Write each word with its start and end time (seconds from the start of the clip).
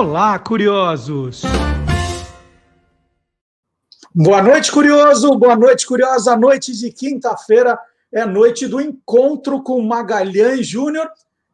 Olá, 0.00 0.38
curiosos! 0.38 1.42
Boa 4.14 4.42
noite, 4.42 4.72
curioso! 4.72 5.38
Boa 5.38 5.54
noite, 5.54 5.86
curiosa! 5.86 6.32
A 6.32 6.36
noite 6.38 6.72
de 6.72 6.90
quinta-feira 6.90 7.78
é 8.10 8.22
a 8.22 8.26
noite 8.26 8.66
do 8.66 8.80
encontro 8.80 9.62
com 9.62 9.82
Magalhães 9.82 10.66
Júnior. 10.66 11.06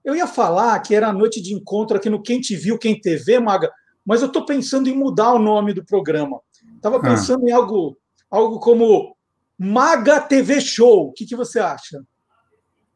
Eu 0.05 0.15
ia 0.15 0.29
falar 0.29 0.79
que 0.79 0.95
era 0.95 1.09
a 1.09 1.13
noite 1.13 1.43
de 1.43 1.55
encontro 1.55 1.97
aqui 1.97 2.09
no 2.09 2.23
Quem 2.23 2.41
Te 2.41 2.55
Viu, 2.55 2.79
Quem 2.79 3.01
TV, 3.01 3.41
Maga, 3.41 3.69
mas 4.05 4.23
eu 4.23 4.29
estou 4.29 4.47
pensando 4.47 4.89
em 4.89 4.97
mudar 4.97 5.33
o 5.33 5.41
nome 5.41 5.73
do 5.73 5.85
programa. 5.85 6.39
Estava 6.77 6.99
ah. 6.99 7.01
pensando 7.01 7.45
ah. 7.47 7.51
em 7.51 7.53
algo, 7.53 7.99
algo 8.31 8.61
como 8.61 9.17
Maga 9.59 10.21
TV 10.21 10.61
Show. 10.61 11.09
O 11.09 11.13
que, 11.13 11.27
que 11.27 11.35
você 11.35 11.59
acha? 11.59 12.01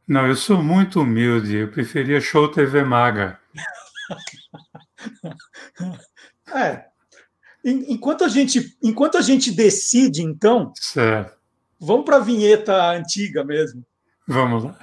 Não, 0.07 0.29
eu 0.29 0.37
sou 0.37 0.63
muito 0.63 1.01
humilde. 1.01 1.57
Eu 1.57 1.73
preferia 1.73 2.21
Show 2.21 2.47
TV 2.53 2.85
Maga. 2.85 3.37
é. 6.55 6.85
Enquanto 7.65 8.25
a 8.25 8.29
gente, 8.29 8.77
enquanto 8.83 9.19
a 9.19 9.21
gente 9.21 9.51
decide, 9.51 10.23
então, 10.23 10.73
certo. 10.77 11.37
vamos 11.79 12.07
para 12.07 12.17
a 12.17 12.21
vinheta 12.21 12.91
antiga 12.93 13.45
mesmo. 13.45 13.85
Vamos 14.27 14.65
lá. 14.65 14.79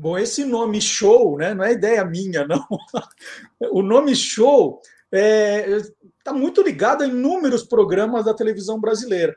Bom, 0.00 0.16
esse 0.16 0.44
nome 0.44 0.80
show, 0.80 1.36
né, 1.36 1.52
não 1.52 1.64
é 1.64 1.72
ideia 1.72 2.04
minha, 2.04 2.46
não. 2.46 2.64
O 3.72 3.82
nome 3.82 4.14
show 4.14 4.80
está 5.12 5.18
é, 5.18 5.80
tá 6.22 6.32
muito 6.32 6.62
ligado 6.62 7.02
a 7.02 7.06
inúmeros 7.06 7.64
programas 7.64 8.24
da 8.24 8.34
televisão 8.34 8.80
brasileira. 8.80 9.36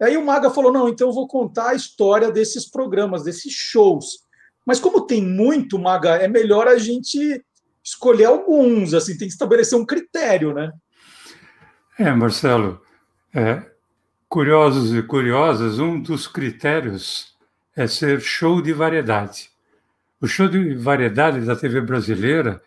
Aí 0.00 0.16
o 0.16 0.24
Maga 0.24 0.50
falou: 0.50 0.72
não, 0.72 0.88
então 0.88 1.08
eu 1.08 1.14
vou 1.14 1.28
contar 1.28 1.70
a 1.70 1.74
história 1.74 2.30
desses 2.30 2.68
programas, 2.68 3.22
desses 3.22 3.52
shows. 3.52 4.24
Mas 4.66 4.80
como 4.80 5.06
tem 5.06 5.22
muito, 5.22 5.78
Maga, 5.78 6.16
é 6.16 6.28
melhor 6.28 6.66
a 6.68 6.78
gente 6.78 7.44
escolher 7.84 8.26
alguns, 8.26 8.94
assim, 8.94 9.16
tem 9.16 9.26
que 9.26 9.34
estabelecer 9.34 9.78
um 9.78 9.84
critério, 9.84 10.54
né? 10.54 10.72
É, 11.98 12.12
Marcelo, 12.12 12.80
é, 13.34 13.62
curiosos 14.28 14.94
e 14.94 15.02
curiosas, 15.02 15.78
um 15.78 16.00
dos 16.00 16.26
critérios 16.26 17.36
é 17.76 17.86
ser 17.86 18.20
show 18.20 18.62
de 18.62 18.72
variedade. 18.72 19.50
O 20.20 20.26
show 20.26 20.48
de 20.48 20.74
variedade 20.74 21.40
da 21.44 21.56
TV 21.56 21.80
brasileira, 21.80 22.62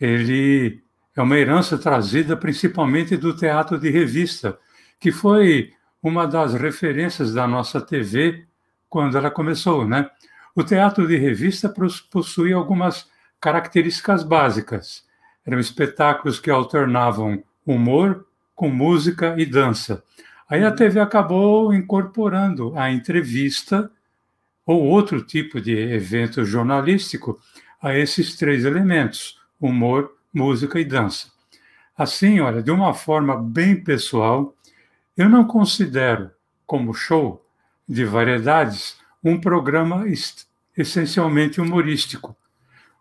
ele 0.00 0.82
é 1.18 1.22
uma 1.22 1.36
herança 1.36 1.76
trazida 1.76 2.36
principalmente 2.36 3.16
do 3.16 3.34
teatro 3.34 3.76
de 3.76 3.90
revista, 3.90 4.56
que 5.00 5.10
foi 5.10 5.72
uma 6.00 6.26
das 6.28 6.54
referências 6.54 7.34
da 7.34 7.44
nossa 7.44 7.80
TV 7.80 8.46
quando 8.88 9.18
ela 9.18 9.28
começou, 9.28 9.84
né? 9.84 10.08
O 10.54 10.62
teatro 10.62 11.08
de 11.08 11.16
revista 11.16 11.74
possui 12.08 12.52
algumas 12.52 13.10
características 13.40 14.22
básicas. 14.22 15.04
Eram 15.44 15.58
espetáculos 15.58 16.38
que 16.38 16.50
alternavam 16.50 17.42
humor 17.66 18.24
com 18.54 18.70
música 18.70 19.34
e 19.36 19.44
dança. 19.44 20.04
Aí 20.48 20.64
a 20.64 20.70
TV 20.70 21.00
acabou 21.00 21.74
incorporando 21.74 22.72
a 22.76 22.92
entrevista 22.92 23.90
ou 24.64 24.84
outro 24.84 25.20
tipo 25.20 25.60
de 25.60 25.76
evento 25.76 26.44
jornalístico 26.44 27.40
a 27.82 27.92
esses 27.96 28.36
três 28.36 28.64
elementos: 28.64 29.40
humor, 29.60 30.17
música 30.38 30.78
e 30.78 30.84
dança. 30.84 31.32
Assim, 31.96 32.38
olha, 32.38 32.62
de 32.62 32.70
uma 32.70 32.94
forma 32.94 33.36
bem 33.36 33.82
pessoal, 33.82 34.54
eu 35.16 35.28
não 35.28 35.44
considero 35.44 36.30
como 36.64 36.94
show 36.94 37.44
de 37.88 38.04
variedades 38.04 38.98
um 39.22 39.40
programa 39.40 40.04
essencialmente 40.76 41.60
humorístico. 41.60 42.36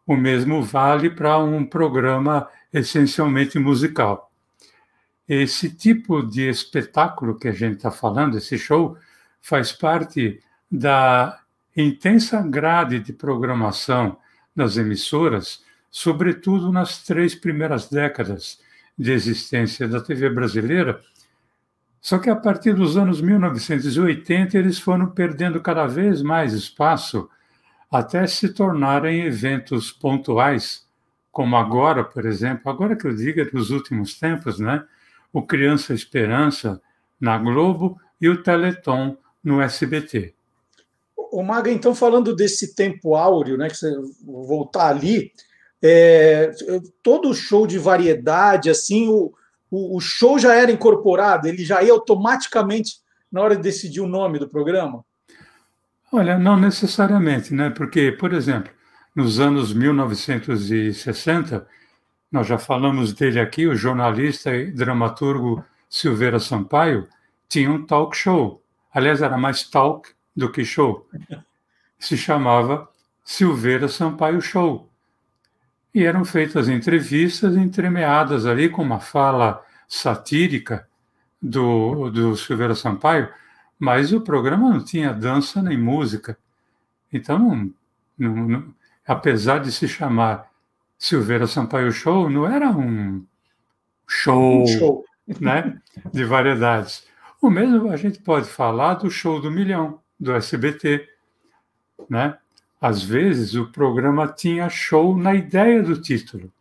O 0.06 0.16
mesmo 0.16 0.64
vale 0.64 1.12
para 1.12 1.38
um 1.38 1.64
programa 1.64 2.48
essencialmente 2.74 3.60
musical. 3.60 4.32
Esse 5.30 5.70
tipo 5.70 6.24
de 6.24 6.50
espetáculo 6.50 7.38
que 7.38 7.50
a 7.50 7.52
gente 7.52 7.76
está 7.76 7.92
falando, 7.92 8.38
esse 8.38 8.58
show, 8.58 8.98
faz 9.40 9.72
parte 9.72 10.42
da 10.72 11.40
intensa 11.76 12.42
grade 12.42 13.00
de 13.00 13.14
programação 13.14 14.18
das 14.56 14.76
emissoras, 14.78 15.64
sobretudo 15.90 16.72
nas 16.72 17.04
três 17.04 17.36
primeiras 17.36 17.90
décadas 17.90 18.60
de 18.98 19.12
existência 19.12 19.88
da 19.88 20.02
TV 20.02 20.30
brasileira. 20.30 21.02
Só 22.02 22.18
que 22.18 22.30
a 22.30 22.36
partir 22.36 22.74
dos 22.74 22.98
anos 22.98 23.22
1980 23.22 24.58
eles 24.58 24.80
foram 24.80 25.08
perdendo 25.08 25.62
cada 25.62 25.86
vez 25.86 26.22
mais 26.22 26.54
espaço 26.54 27.30
até 27.92 28.26
se 28.28 28.50
tornarem 28.50 29.22
eventos 29.22 29.92
pontuais, 29.92 30.86
como 31.32 31.56
agora, 31.56 32.04
por 32.04 32.26
exemplo, 32.26 32.70
agora 32.70 32.96
que 32.96 33.06
eu 33.08 33.16
digo 33.16 33.40
é 33.40 33.50
nos 33.52 33.70
últimos 33.70 34.20
tempos, 34.20 34.60
né? 34.60 34.84
O 35.32 35.42
Criança 35.42 35.94
Esperança 35.94 36.82
na 37.20 37.38
Globo 37.38 38.00
e 38.20 38.28
o 38.28 38.42
Teleton 38.42 39.18
no 39.44 39.62
SBT. 39.62 40.34
O 41.32 41.44
Maga, 41.44 41.72
então, 41.72 41.94
falando 41.94 42.36
desse 42.36 42.74
tempo 42.74 43.16
áureo, 43.16 43.58
né, 43.58 43.68
que 43.68 43.76
você 43.76 43.94
voltar 44.24 44.88
ali, 44.88 45.32
é, 45.82 46.52
todo 47.04 47.34
show 47.34 47.68
de 47.68 47.78
variedade, 47.78 48.70
assim, 48.70 49.08
o, 49.08 49.34
o, 49.70 49.98
o, 49.98 50.00
show 50.00 50.40
já 50.40 50.56
era 50.56 50.72
incorporado, 50.72 51.48
ele 51.48 51.64
já 51.64 51.84
ia 51.84 51.92
automaticamente 51.92 52.98
na 53.32 53.42
hora 53.42 53.56
de 53.56 53.62
decidir 53.62 54.02
o 54.02 54.08
nome 54.08 54.40
do 54.40 54.50
programa? 54.50 55.04
Olha, 56.12 56.40
não 56.40 56.58
necessariamente, 56.58 57.54
né? 57.54 57.70
Porque, 57.70 58.12
por 58.12 58.34
exemplo, 58.34 58.72
nos 59.16 59.40
anos 59.40 59.74
1960, 59.74 61.68
nós 62.32 62.48
já 62.48 62.58
falamos 62.58 63.14
dele 63.14 63.40
aqui, 63.40 63.68
o 63.68 63.76
jornalista 63.76 64.56
e 64.56 64.72
dramaturgo 64.72 65.64
Silveira 65.90 66.40
Sampaio 66.40 67.08
tinha 67.48 67.72
um 67.72 67.86
talk 67.86 68.16
show. 68.16 68.62
Aliás, 68.94 69.22
era 69.22 69.38
mais 69.38 69.64
talk 69.64 70.10
do 70.36 70.52
que 70.52 70.64
show. 70.64 71.08
Se 71.98 72.18
chamava 72.18 72.90
Silveira 73.24 73.88
Sampaio 73.88 74.42
Show. 74.42 74.87
E 75.98 76.06
eram 76.06 76.24
feitas 76.24 76.70
entrevistas 76.70 77.58
entremeadas 77.58 78.46
ali 78.46 78.70
com 78.70 78.84
uma 78.84 79.00
fala 79.00 79.66
satírica 79.88 80.88
do, 81.42 82.12
do 82.12 82.38
Silveira 82.38 82.76
Sampaio, 82.76 83.30
mas 83.80 84.14
o 84.14 84.22
programa 84.22 84.70
não 84.70 84.84
tinha 84.84 85.12
dança 85.12 85.60
nem 85.60 85.76
música. 85.76 86.38
Então, 87.12 87.40
não, 87.40 87.74
não, 88.16 88.48
não, 88.48 88.76
apesar 89.08 89.58
de 89.58 89.72
se 89.72 89.88
chamar 89.88 90.52
Silveira 91.00 91.48
Sampaio 91.48 91.92
Show, 91.92 92.30
não 92.30 92.46
era 92.46 92.70
um 92.70 93.26
show, 94.08 94.62
um 94.62 94.68
show. 94.68 95.06
Né, 95.42 95.82
de 96.14 96.24
variedades. 96.24 97.08
O 97.42 97.50
mesmo 97.50 97.90
a 97.90 97.98
gente 97.98 98.20
pode 98.20 98.48
falar 98.48 98.94
do 98.94 99.10
show 99.10 99.42
do 99.42 99.50
milhão, 99.50 100.00
do 100.20 100.32
SBT. 100.32 101.10
Né? 102.08 102.38
Às 102.80 103.02
vezes 103.04 103.56
o 103.56 103.72
programa 103.72 104.28
tinha 104.28 104.70
show 104.70 105.18
na 105.18 105.34
ideia 105.34 105.82
do 105.82 106.00
título, 106.00 106.52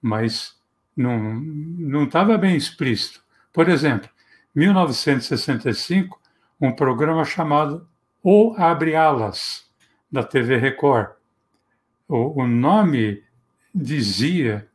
mas 0.00 0.58
não 0.96 2.04
estava 2.04 2.38
bem 2.38 2.56
explícito. 2.56 3.22
Por 3.52 3.68
exemplo, 3.68 4.08
1965, 4.54 6.20
um 6.60 6.72
programa 6.72 7.24
chamado 7.24 7.86
O 8.22 8.54
Abre 8.56 8.94
Alas, 8.94 9.66
da 10.10 10.22
TV 10.22 10.56
Record. 10.56 11.10
O, 12.08 12.42
o 12.42 12.46
nome 12.46 13.22
dizia 13.74 14.68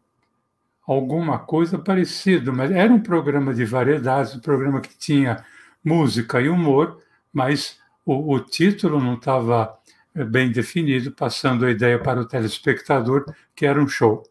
alguma 0.86 1.40
coisa 1.40 1.80
parecida, 1.80 2.52
mas 2.52 2.72
era 2.72 2.92
um 2.92 3.00
programa 3.00 3.54
de 3.54 3.64
variedades, 3.64 4.36
um 4.36 4.40
programa 4.40 4.82
que 4.82 4.98
tinha 4.98 5.46
música 5.84 6.42
e 6.42 6.50
humor, 6.50 7.02
mas 7.32 7.80
o, 8.06 8.34
o 8.34 8.40
título 8.40 9.00
não 9.00 9.14
estava 9.14 9.79
bem 10.26 10.52
definido, 10.52 11.12
passando 11.12 11.66
a 11.66 11.72
ideia 11.72 12.00
para 12.00 12.22
o 12.22 12.28
telespectador 12.28 13.26
que 13.56 13.66
era 13.66 13.82
um 13.82 13.88
show. 13.88 14.24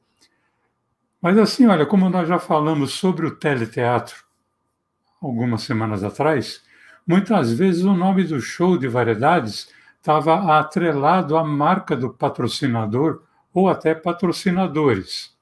Mas 1.20 1.36
assim, 1.38 1.66
olha, 1.66 1.86
como 1.86 2.08
nós 2.08 2.28
já 2.28 2.38
falamos 2.38 2.92
sobre 2.92 3.26
o 3.26 3.36
teleteatro 3.36 4.24
algumas 5.20 5.62
semanas 5.62 6.04
atrás, 6.04 6.62
Muitas 7.08 7.50
vezes 7.50 7.84
o 7.84 7.94
nome 7.94 8.22
do 8.22 8.38
show 8.38 8.76
de 8.76 8.86
variedades 8.86 9.72
estava 9.96 10.58
atrelado 10.58 11.38
à 11.38 11.42
marca 11.42 11.96
do 11.96 12.12
patrocinador 12.12 13.22
ou 13.50 13.66
até 13.66 13.94
patrocinadores. 13.94 15.34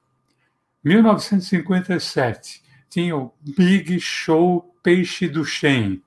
1957 0.81 2.63
tinha 2.89 3.17
o 3.17 3.33
Big 3.41 3.99
Show 3.99 4.73
Peixe 4.81 5.27
do 5.27 5.43
Shen. 5.43 6.01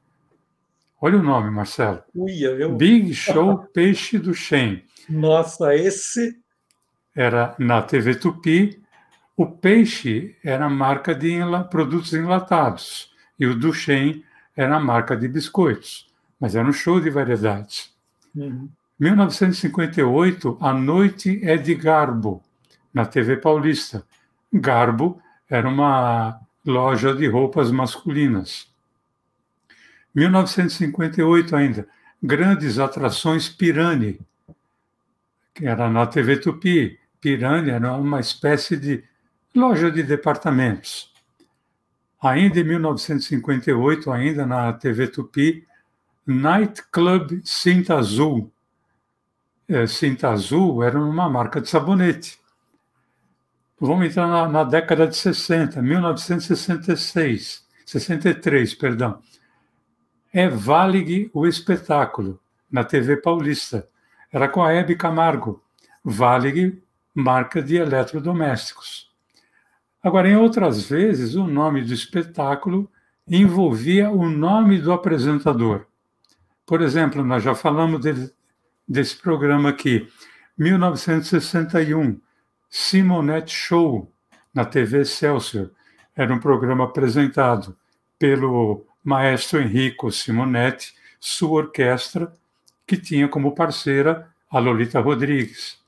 Olha 1.00 1.18
o 1.18 1.22
nome, 1.22 1.50
Marcelo. 1.50 2.02
Uia, 2.14 2.54
viu? 2.54 2.76
Big 2.76 3.12
Show 3.14 3.58
Peixe 3.72 4.18
do 4.18 4.34
Shen. 4.34 4.84
Nossa, 5.08 5.74
esse 5.74 6.36
era 7.16 7.54
na 7.58 7.82
TV 7.82 8.14
Tupi. 8.14 8.80
O 9.36 9.46
peixe 9.46 10.36
era 10.44 10.68
marca 10.68 11.14
de 11.14 11.38
produtos 11.70 12.12
enlatados 12.12 13.10
e 13.38 13.46
o 13.46 13.54
Duchenne 13.54 14.22
era 14.54 14.76
a 14.76 14.80
marca 14.80 15.16
de 15.16 15.26
biscoitos, 15.26 16.06
mas 16.38 16.54
era 16.54 16.68
um 16.68 16.72
show 16.72 17.00
de 17.00 17.08
variedades. 17.08 17.90
Uhum. 18.36 18.68
1958, 18.98 20.58
A 20.60 20.74
Noite 20.74 21.40
é 21.42 21.56
de 21.56 21.74
Garbo, 21.74 22.42
na 22.92 23.06
TV 23.06 23.38
Paulista. 23.38 24.04
Garbo 24.52 25.18
era 25.48 25.66
uma 25.66 26.38
loja 26.66 27.14
de 27.14 27.26
roupas 27.26 27.70
masculinas. 27.70 28.69
1958 30.14 31.56
ainda, 31.56 31.88
Grandes 32.22 32.78
Atrações 32.78 33.48
Pirani, 33.48 34.20
que 35.54 35.66
era 35.66 35.88
na 35.88 36.06
TV 36.06 36.36
Tupi. 36.38 36.98
Pirani 37.20 37.70
era 37.70 37.92
uma 37.94 38.20
espécie 38.20 38.76
de 38.76 39.04
loja 39.54 39.90
de 39.90 40.02
departamentos. 40.02 41.12
Ainda 42.22 42.60
em 42.60 42.64
1958, 42.64 44.10
ainda 44.10 44.44
na 44.46 44.72
TV 44.72 45.06
Tupi, 45.08 45.66
Night 46.26 46.82
Club 46.90 47.40
Cinta 47.44 47.96
Azul. 47.96 48.52
É, 49.68 49.86
Cinta 49.86 50.30
Azul 50.30 50.82
era 50.82 51.00
uma 51.00 51.28
marca 51.28 51.60
de 51.60 51.68
sabonete. 51.68 52.38
Vamos 53.78 54.06
entrar 54.06 54.26
na, 54.28 54.46
na 54.46 54.64
década 54.64 55.06
de 55.06 55.16
60, 55.16 55.80
1966, 55.80 57.66
63, 57.86 58.74
perdão. 58.74 59.22
É 60.32 60.48
Valig 60.48 61.28
o 61.34 61.44
espetáculo, 61.44 62.38
na 62.70 62.84
TV 62.84 63.16
Paulista. 63.16 63.88
Era 64.32 64.48
com 64.48 64.62
a 64.62 64.72
Hebe 64.72 64.94
Camargo. 64.94 65.60
Valig, 66.04 66.80
marca 67.12 67.60
de 67.60 67.76
eletrodomésticos. 67.76 69.10
Agora, 70.00 70.28
em 70.28 70.36
outras 70.36 70.88
vezes, 70.88 71.34
o 71.34 71.48
nome 71.48 71.82
do 71.82 71.92
espetáculo 71.92 72.88
envolvia 73.26 74.08
o 74.08 74.28
nome 74.28 74.78
do 74.78 74.92
apresentador. 74.92 75.86
Por 76.64 76.80
exemplo, 76.80 77.24
nós 77.24 77.42
já 77.42 77.54
falamos 77.54 78.00
dele, 78.00 78.30
desse 78.86 79.16
programa 79.16 79.70
aqui, 79.70 80.08
1961, 80.56 82.20
Simonette 82.68 83.52
Show, 83.52 84.12
na 84.54 84.64
TV 84.64 85.00
Excelsior. 85.00 85.70
Era 86.14 86.32
um 86.32 86.38
programa 86.38 86.84
apresentado 86.84 87.76
pelo 88.18 88.86
maestro 89.02 89.60
Enrico 89.60 90.10
Simonetti, 90.10 90.94
sua 91.18 91.62
orquestra, 91.62 92.32
que 92.86 92.96
tinha 92.96 93.28
como 93.28 93.54
parceira 93.54 94.28
a 94.50 94.58
Lolita 94.58 95.00
Rodrigues. 95.00 95.78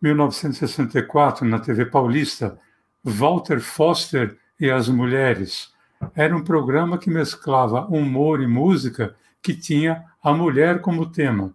1964, 0.00 1.46
na 1.46 1.58
TV 1.58 1.86
Paulista, 1.86 2.58
Walter 3.02 3.60
Foster 3.60 4.36
e 4.60 4.70
as 4.70 4.88
Mulheres. 4.88 5.72
Era 6.14 6.36
um 6.36 6.44
programa 6.44 6.98
que 6.98 7.10
mesclava 7.10 7.86
humor 7.86 8.42
e 8.42 8.46
música 8.46 9.16
que 9.42 9.54
tinha 9.54 10.04
a 10.22 10.32
mulher 10.32 10.80
como 10.80 11.10
tema. 11.10 11.54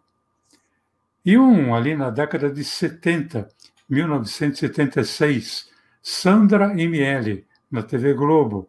E 1.24 1.38
um 1.38 1.75
ali 1.75 1.95
na 1.95 2.09
década 2.09 2.50
de 2.50 2.63
70, 2.63 3.47
1976, 3.88 5.69
Sandra 6.01 6.74
e 6.81 6.88
Miele, 6.88 7.45
na 7.69 7.83
TV 7.83 8.13
Globo. 8.13 8.68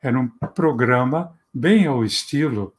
Era 0.00 0.18
um 0.18 0.28
programa 0.28 1.36
bem 1.52 1.86
ao 1.86 2.04
estilo 2.04 2.72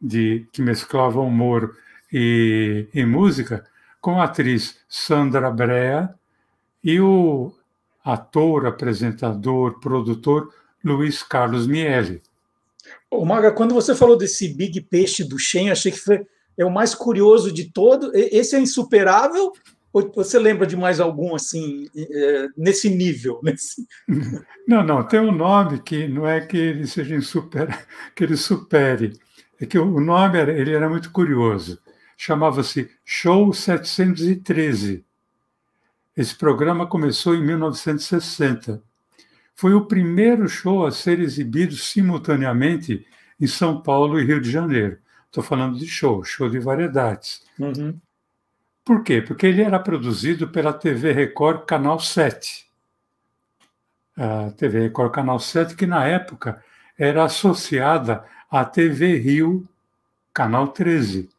de 0.00 0.46
que 0.52 0.60
mesclava 0.60 1.20
humor 1.20 1.76
e, 2.12 2.88
e 2.92 3.04
música, 3.04 3.64
com 4.00 4.20
a 4.20 4.24
atriz 4.24 4.76
Sandra 4.88 5.50
Brea 5.50 6.14
e 6.82 7.00
o 7.00 7.52
ator, 8.04 8.66
apresentador, 8.66 9.80
produtor 9.80 10.52
Luiz 10.84 11.22
Carlos 11.22 11.66
Miele. 11.66 12.22
Ô, 13.10 13.24
Maga, 13.24 13.50
quando 13.50 13.74
você 13.74 13.94
falou 13.94 14.16
desse 14.16 14.48
Big 14.48 14.80
Peixe 14.82 15.24
do 15.24 15.38
Shen, 15.38 15.70
achei 15.70 15.90
que 15.90 15.98
foi 15.98 16.26
é 16.56 16.64
o 16.64 16.70
mais 16.70 16.94
curioso 16.94 17.52
de 17.52 17.70
todo. 17.70 18.10
Esse 18.14 18.56
é 18.56 18.60
insuperável? 18.60 19.52
Você 20.14 20.40
lembra 20.40 20.66
de 20.66 20.76
mais 20.76 20.98
algum 20.98 21.36
assim 21.36 21.88
é, 21.96 22.48
nesse 22.56 22.90
nível? 22.90 23.38
Nesse... 23.44 23.86
Não, 24.66 24.82
não. 24.82 25.06
Tem 25.06 25.20
um 25.20 25.30
nome 25.30 25.80
que 25.80 26.08
não 26.08 26.26
é 26.26 26.40
que 26.40 26.56
ele 26.56 26.86
seja 26.86 27.14
insuper, 27.14 27.86
que 28.14 28.24
ele 28.24 28.36
supere. 28.36 29.12
É 29.60 29.66
que 29.66 29.78
o 29.78 30.00
nome 30.00 30.38
era, 30.38 30.52
ele 30.52 30.72
era 30.72 30.88
muito 30.88 31.12
curioso. 31.12 31.78
Chamava-se 32.16 32.90
Show 33.04 33.52
713. 33.52 35.04
Esse 36.16 36.34
programa 36.36 36.86
começou 36.86 37.34
em 37.34 37.44
1960. 37.44 38.82
Foi 39.54 39.74
o 39.74 39.86
primeiro 39.86 40.48
show 40.48 40.84
a 40.84 40.90
ser 40.90 41.20
exibido 41.20 41.76
simultaneamente 41.76 43.06
em 43.40 43.46
São 43.46 43.80
Paulo 43.80 44.18
e 44.18 44.24
Rio 44.24 44.40
de 44.40 44.50
Janeiro. 44.50 44.98
Estou 45.26 45.42
falando 45.42 45.78
de 45.78 45.86
show, 45.86 46.24
show 46.24 46.48
de 46.48 46.58
variedades. 46.58 47.42
Uhum. 47.58 47.98
Por 48.84 49.02
quê? 49.02 49.22
Porque 49.22 49.46
ele 49.46 49.62
era 49.62 49.78
produzido 49.78 50.48
pela 50.48 50.72
TV 50.72 51.12
Record 51.12 51.64
Canal 51.64 51.98
7. 51.98 52.66
A 54.16 54.50
TV 54.50 54.80
Record 54.80 55.12
Canal 55.12 55.40
7, 55.40 55.74
que 55.74 55.86
na 55.86 56.06
época 56.06 56.62
era 56.98 57.24
associada 57.24 58.24
à 58.50 58.64
TV 58.64 59.16
Rio 59.16 59.66
Canal 60.32 60.68
13. 60.68 61.30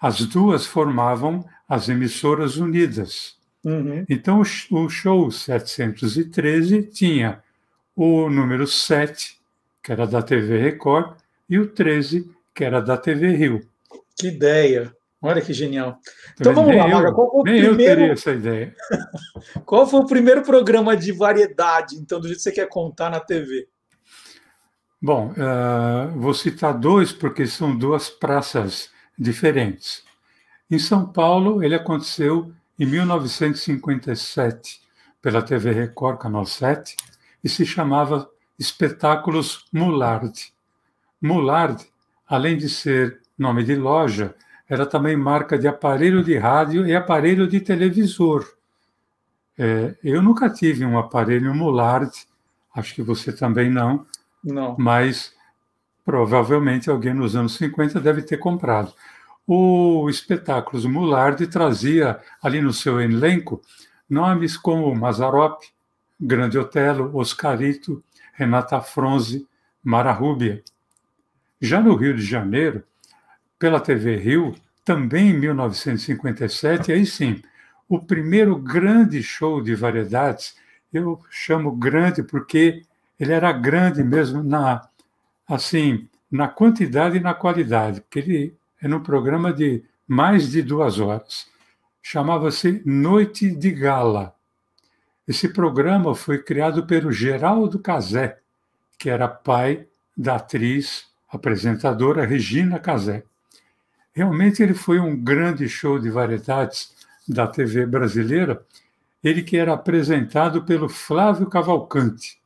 As 0.00 0.24
duas 0.26 0.66
formavam 0.66 1.44
as 1.68 1.88
emissoras 1.88 2.56
unidas. 2.56 3.36
Uhum. 3.64 4.04
Então, 4.08 4.42
o 4.70 4.88
show 4.88 5.30
713 5.30 6.82
tinha 6.84 7.42
o 7.96 8.28
número 8.28 8.66
7, 8.66 9.38
que 9.82 9.92
era 9.92 10.06
da 10.06 10.22
TV 10.22 10.58
Record, 10.58 11.16
e 11.48 11.58
o 11.58 11.66
13, 11.66 12.30
que 12.54 12.64
era 12.64 12.80
da 12.80 12.96
TV 12.96 13.34
Rio. 13.34 13.60
Que 14.18 14.28
ideia! 14.28 14.94
Olha 15.22 15.42
que 15.42 15.52
genial. 15.52 15.98
Então 16.40 16.54
vamos 16.54 16.74
lá, 16.74 16.88
Maga. 16.88 17.12
Qual 17.12 17.30
foi 17.30 17.40
o 17.40 17.44
nem 17.44 17.60
primeiro... 17.60 17.92
eu 17.92 17.96
teria 17.96 18.12
essa 18.12 18.30
ideia. 18.32 18.74
Qual 19.66 19.86
foi 19.86 20.00
o 20.00 20.06
primeiro 20.06 20.42
programa 20.42 20.96
de 20.96 21.12
variedade, 21.12 21.96
então, 21.96 22.18
do 22.18 22.26
jeito 22.26 22.38
que 22.38 22.42
você 22.44 22.52
quer 22.52 22.68
contar 22.68 23.10
na 23.10 23.20
TV? 23.20 23.68
Bom, 25.00 25.32
uh, 25.32 26.18
vou 26.18 26.32
citar 26.32 26.72
dois, 26.72 27.12
porque 27.12 27.46
são 27.46 27.76
duas 27.76 28.08
praças 28.08 28.90
diferentes. 29.18 30.02
Em 30.70 30.78
São 30.78 31.06
Paulo, 31.06 31.62
ele 31.62 31.74
aconteceu 31.74 32.52
em 32.78 32.86
1957 32.86 34.80
pela 35.20 35.42
TV 35.42 35.72
Record, 35.72 36.18
Canal 36.18 36.46
7, 36.46 36.96
e 37.44 37.48
se 37.48 37.66
chamava 37.66 38.30
Espetáculos 38.58 39.66
Mulard. 39.72 40.32
Mulard, 41.20 41.84
além 42.26 42.56
de 42.56 42.68
ser 42.70 43.20
nome 43.38 43.64
de 43.64 43.74
loja, 43.74 44.34
era 44.70 44.86
também 44.86 45.16
marca 45.16 45.58
de 45.58 45.68
aparelho 45.68 46.24
de 46.24 46.38
rádio 46.38 46.86
e 46.86 46.96
aparelho 46.96 47.46
de 47.46 47.60
televisor. 47.60 48.46
É, 49.58 49.94
eu 50.02 50.22
nunca 50.22 50.48
tive 50.48 50.86
um 50.86 50.98
aparelho 50.98 51.54
Mulard, 51.54 52.10
acho 52.74 52.94
que 52.94 53.02
você 53.02 53.32
também 53.32 53.68
não, 53.68 54.06
não. 54.42 54.76
mas 54.78 55.34
provavelmente 56.04 56.88
alguém 56.88 57.12
nos 57.12 57.36
anos 57.36 57.56
50 57.56 58.00
deve 58.00 58.22
ter 58.22 58.38
comprado 58.38 58.94
o 59.52 60.08
Espetáculos 60.08 60.84
Mulard 60.84 61.44
trazia 61.48 62.20
ali 62.40 62.60
no 62.60 62.72
seu 62.72 63.00
elenco 63.00 63.60
nomes 64.08 64.56
como 64.56 64.94
Mazarop, 64.94 65.60
Grande 66.20 66.56
Otelo, 66.56 67.16
Oscarito, 67.16 68.00
Renata 68.32 68.80
Fronze, 68.80 69.48
Mara 69.82 70.12
Rúbia. 70.12 70.62
Já 71.60 71.80
no 71.80 71.96
Rio 71.96 72.14
de 72.14 72.22
Janeiro, 72.22 72.84
pela 73.60 73.78
TV 73.78 74.16
Rio, 74.16 74.56
também 74.84 75.30
em 75.30 75.38
1957, 75.38 76.90
aí 76.90 77.04
sim, 77.04 77.42
o 77.86 78.00
primeiro 78.00 78.56
grande 78.56 79.22
show 79.22 79.60
de 79.60 79.74
variedades, 79.74 80.56
eu 80.92 81.20
chamo 81.30 81.70
grande 81.70 82.22
porque 82.22 82.82
ele 83.18 83.32
era 83.32 83.52
grande 83.52 84.02
mesmo 84.02 84.42
na 84.42 84.88
assim, 85.46 86.08
na 86.30 86.48
quantidade 86.48 87.18
e 87.18 87.20
na 87.20 87.34
qualidade, 87.34 88.00
porque 88.00 88.20
ele 88.20 88.56
era 88.80 88.96
um 88.96 89.02
programa 89.02 89.52
de 89.52 89.84
mais 90.08 90.50
de 90.50 90.62
duas 90.62 90.98
horas. 90.98 91.46
Chamava-se 92.00 92.82
Noite 92.86 93.50
de 93.54 93.70
Gala. 93.72 94.34
Esse 95.28 95.48
programa 95.48 96.14
foi 96.14 96.42
criado 96.42 96.86
pelo 96.86 97.12
Geraldo 97.12 97.78
Cazé, 97.78 98.38
que 98.98 99.10
era 99.10 99.28
pai 99.28 99.86
da 100.16 100.36
atriz, 100.36 101.06
apresentadora 101.28 102.24
Regina 102.24 102.78
Casé. 102.78 103.24
Realmente 104.12 104.62
ele 104.62 104.74
foi 104.74 104.98
um 104.98 105.16
grande 105.16 105.68
show 105.68 105.98
de 105.98 106.10
variedades 106.10 106.94
da 107.26 107.46
TV 107.46 107.86
brasileira, 107.86 108.64
ele 109.22 109.42
que 109.42 109.56
era 109.56 109.72
apresentado 109.72 110.64
pelo 110.64 110.88
Flávio 110.88 111.48
Cavalcante. 111.48 112.40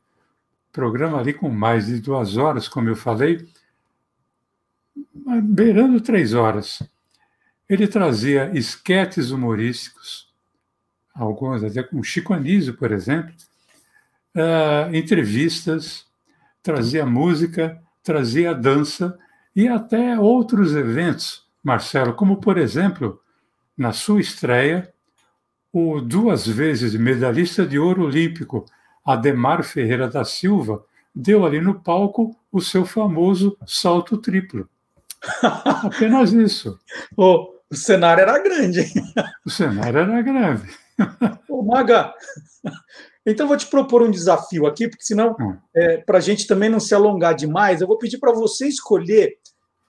Programa 0.71 1.19
ali 1.19 1.33
com 1.33 1.49
mais 1.49 1.87
de 1.87 1.99
duas 1.99 2.37
horas, 2.37 2.67
como 2.67 2.89
eu 2.89 2.95
falei, 2.95 3.47
beirando 5.43 6.01
três 6.01 6.33
horas. 6.33 6.83
Ele 7.67 7.87
trazia 7.87 8.51
esquetes 8.53 9.31
humorísticos, 9.31 10.31
alguns 11.13 11.63
até 11.63 11.81
com 11.81 12.03
Chico 12.03 12.33
Anísio, 12.33 12.75
por 12.75 12.91
exemplo, 12.91 13.33
uh, 14.35 14.93
entrevistas, 14.93 16.05
trazia 16.61 17.05
música, 17.05 17.81
trazia 18.03 18.53
dança 18.53 19.17
e 19.55 19.67
até 19.67 20.19
outros 20.19 20.75
eventos, 20.75 21.44
Marcelo, 21.65 22.13
como 22.13 22.37
por 22.37 22.59
exemplo, 22.59 23.19
na 23.75 23.91
sua 23.91 24.21
estreia, 24.21 24.93
o 25.73 25.99
duas 25.99 26.45
vezes 26.45 26.93
medalhista 26.93 27.65
de 27.65 27.79
ouro 27.79 28.03
olímpico, 28.03 28.65
Ademar 29.03 29.63
Ferreira 29.63 30.07
da 30.07 30.23
Silva, 30.23 30.85
deu 31.13 31.43
ali 31.43 31.59
no 31.59 31.81
palco 31.81 32.37
o 32.51 32.61
seu 32.61 32.85
famoso 32.85 33.57
salto 33.65 34.15
triplo. 34.15 34.69
Apenas 35.83 36.31
isso. 36.33 36.79
Oh, 37.17 37.55
o 37.67 37.75
cenário 37.75 38.21
era 38.21 38.37
grande. 38.37 38.85
O 39.43 39.49
cenário 39.49 40.01
era 40.01 40.21
grande. 40.21 40.71
Ô, 41.49 41.63
Maga, 41.63 42.13
então 43.25 43.47
vou 43.47 43.57
te 43.57 43.65
propor 43.65 44.03
um 44.03 44.11
desafio 44.11 44.67
aqui, 44.67 44.87
porque 44.87 45.03
senão, 45.03 45.35
hum. 45.39 45.57
é, 45.75 45.97
para 45.97 46.19
a 46.19 46.21
gente 46.21 46.45
também 46.45 46.69
não 46.69 46.79
se 46.79 46.93
alongar 46.93 47.33
demais, 47.33 47.81
eu 47.81 47.87
vou 47.87 47.97
pedir 47.97 48.19
para 48.19 48.31
você 48.31 48.67
escolher 48.67 49.39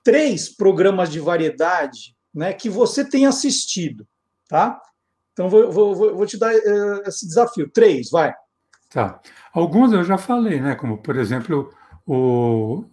três 0.07 0.49
programas 0.49 1.11
de 1.11 1.19
variedade 1.19 2.15
né, 2.33 2.53
que 2.53 2.71
você 2.71 3.05
tem 3.05 3.27
assistido, 3.27 4.07
tá? 4.49 4.81
Então 5.33 5.51
vou, 5.51 5.73
vou, 5.73 5.95
vou 6.15 6.25
te 6.25 6.39
dar 6.39 6.55
uh, 6.55 7.03
esse 7.09 7.27
desafio. 7.27 7.69
Três, 7.69 8.09
vai. 8.09 8.33
Tá. 8.89 9.21
Alguns 9.53 9.93
eu 9.93 10.05
já 10.05 10.17
falei, 10.17 10.61
né? 10.61 10.77
Como, 10.77 10.99
por 10.99 11.17
exemplo, 11.17 11.75
o, 12.07 12.85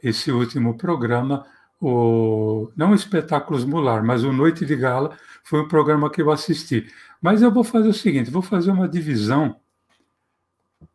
esse 0.00 0.30
último 0.30 0.78
programa, 0.78 1.44
o, 1.80 2.70
não 2.76 2.94
Espetáculos 2.94 3.64
Mular, 3.64 4.04
mas 4.04 4.22
o 4.22 4.32
Noite 4.32 4.64
de 4.64 4.76
Gala, 4.76 5.18
foi 5.42 5.62
um 5.62 5.68
programa 5.68 6.08
que 6.08 6.22
eu 6.22 6.30
assisti. 6.30 6.86
Mas 7.20 7.42
eu 7.42 7.50
vou 7.50 7.64
fazer 7.64 7.88
o 7.88 7.94
seguinte: 7.94 8.30
vou 8.30 8.40
fazer 8.40 8.70
uma 8.70 8.88
divisão. 8.88 9.56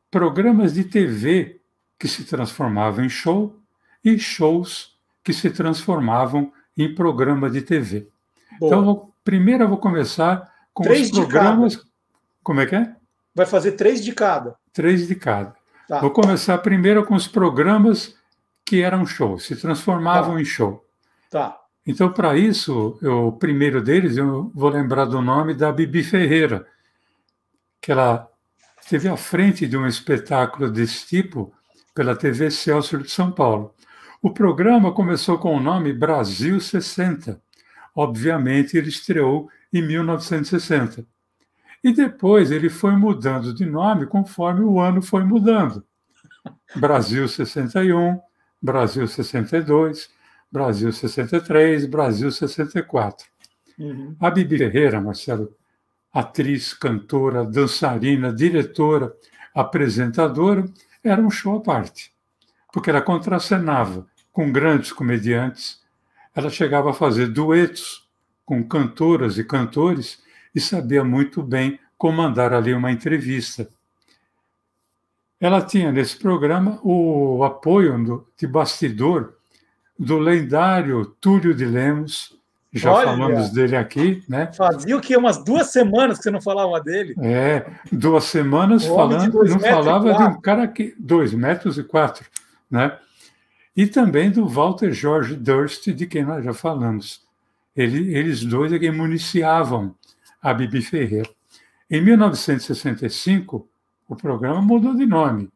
Programas 0.09 0.73
de 0.73 0.85
TV 0.85 1.59
que 1.99 2.07
se 2.07 2.23
transformavam 2.23 3.03
em 3.03 3.09
show 3.09 3.59
e 4.03 4.17
shows 4.17 4.90
que 5.23 5.33
se 5.33 5.49
transformavam 5.49 6.51
em 6.77 6.93
programa 6.93 7.49
de 7.49 7.61
TV. 7.61 8.09
Boa. 8.59 8.69
Então, 8.69 8.85
vou, 8.85 9.13
primeiro 9.23 9.63
eu 9.63 9.67
vou 9.67 9.77
começar 9.77 10.51
com 10.73 10.83
três 10.83 11.09
os 11.09 11.11
programas. 11.11 11.79
Como 12.43 12.59
é 12.61 12.65
que 12.65 12.75
é? 12.75 12.95
Vai 13.33 13.45
fazer 13.45 13.73
três 13.73 14.03
de 14.03 14.13
cada. 14.13 14.55
Três 14.73 15.07
de 15.07 15.15
cada. 15.15 15.55
Tá. 15.87 15.99
Vou 15.99 16.11
começar 16.11 16.57
primeiro 16.59 17.05
com 17.05 17.15
os 17.15 17.27
programas 17.27 18.15
que 18.65 18.81
eram 18.81 19.05
show, 19.05 19.37
se 19.37 19.55
transformavam 19.55 20.35
tá. 20.35 20.41
em 20.41 20.45
show. 20.45 20.85
Tá. 21.29 21.57
Então, 21.85 22.11
para 22.11 22.37
isso, 22.37 22.97
eu, 23.01 23.27
o 23.27 23.31
primeiro 23.31 23.81
deles, 23.81 24.15
eu 24.15 24.51
vou 24.53 24.69
lembrar 24.69 25.05
do 25.05 25.21
nome 25.21 25.53
da 25.53 25.71
Bibi 25.71 26.03
Ferreira, 26.03 26.67
que 27.81 27.91
ela 27.91 28.29
esteve 28.79 29.07
à 29.07 29.17
frente 29.17 29.67
de 29.67 29.75
um 29.75 29.87
espetáculo 29.87 30.69
desse 30.69 31.07
tipo 31.07 31.51
pela 31.93 32.15
TV 32.15 32.51
Celso 32.51 32.99
de 32.99 33.09
São 33.09 33.31
Paulo. 33.31 33.73
O 34.23 34.29
programa 34.29 34.91
começou 34.91 35.39
com 35.39 35.57
o 35.57 35.59
nome 35.59 35.91
Brasil 35.91 36.61
60. 36.61 37.41
Obviamente, 37.95 38.77
ele 38.77 38.89
estreou 38.89 39.49
em 39.73 39.81
1960. 39.81 41.03
E 41.83 41.91
depois 41.91 42.51
ele 42.51 42.69
foi 42.69 42.95
mudando 42.95 43.51
de 43.51 43.65
nome 43.65 44.05
conforme 44.05 44.61
o 44.61 44.79
ano 44.79 45.01
foi 45.01 45.23
mudando. 45.23 45.83
Brasil 46.75 47.27
61, 47.27 48.19
Brasil 48.61 49.07
62, 49.07 50.11
Brasil 50.51 50.93
63, 50.93 51.87
Brasil 51.87 52.31
64. 52.31 53.25
Uhum. 53.79 54.15
A 54.19 54.29
Bibi 54.29 54.59
Ferreira, 54.59 55.01
Marcelo, 55.01 55.51
atriz, 56.13 56.75
cantora, 56.75 57.43
dançarina, 57.43 58.31
diretora, 58.31 59.11
apresentadora, 59.55 60.63
era 61.03 61.19
um 61.19 61.31
show 61.31 61.57
à 61.57 61.61
parte, 61.61 62.13
porque 62.71 62.91
ela 62.91 63.01
contracenava 63.01 64.10
com 64.31 64.51
grandes 64.51 64.91
comediantes, 64.91 65.81
ela 66.35 66.49
chegava 66.49 66.91
a 66.91 66.93
fazer 66.93 67.27
duetos 67.27 68.07
com 68.45 68.63
cantoras 68.63 69.37
e 69.37 69.43
cantores 69.43 70.21
e 70.53 70.59
sabia 70.59 71.03
muito 71.03 71.43
bem 71.43 71.79
comandar 71.97 72.53
ali 72.53 72.73
uma 72.73 72.91
entrevista. 72.91 73.67
Ela 75.39 75.61
tinha 75.61 75.91
nesse 75.91 76.17
programa 76.17 76.79
o 76.83 77.43
apoio 77.43 78.03
do, 78.03 78.27
de 78.37 78.47
bastidor 78.47 79.35
do 79.97 80.17
lendário 80.17 81.05
Túlio 81.19 81.53
de 81.53 81.65
Lemos, 81.65 82.39
já 82.73 82.93
Olha, 82.93 83.07
falamos 83.07 83.49
dele 83.49 83.75
aqui, 83.75 84.23
né? 84.29 84.49
Fazia 84.53 84.95
o 84.95 85.01
que 85.01 85.15
umas 85.17 85.43
duas 85.43 85.71
semanas 85.71 86.17
que 86.17 86.23
você 86.23 86.31
não 86.31 86.41
falava 86.41 86.79
dele. 86.79 87.15
É, 87.19 87.65
duas 87.91 88.23
semanas 88.25 88.85
falando, 88.85 89.43
não 89.43 89.59
falava 89.59 90.13
de 90.13 90.23
um 90.23 90.39
cara 90.39 90.67
que 90.67 90.95
dois 90.97 91.33
metros 91.33 91.77
e 91.77 91.83
quatro, 91.83 92.25
né? 92.69 92.97
E 93.75 93.87
também 93.87 94.29
do 94.29 94.47
Walter 94.47 94.91
George 94.91 95.35
Durst, 95.35 95.87
de 95.87 96.05
quem 96.05 96.25
nós 96.25 96.43
já 96.43 96.53
falamos. 96.53 97.25
Ele, 97.75 98.13
eles 98.13 98.43
dois 98.43 98.73
é 98.73 98.79
que 98.79 98.91
municiavam 98.91 99.95
a 100.41 100.53
Bibi 100.53 100.81
Ferreira. 100.81 101.29
Em 101.89 102.01
1965, 102.01 103.67
o 104.07 104.15
programa 104.15 104.61
mudou 104.61 104.95
de 104.95 105.05
nome. 105.05 105.49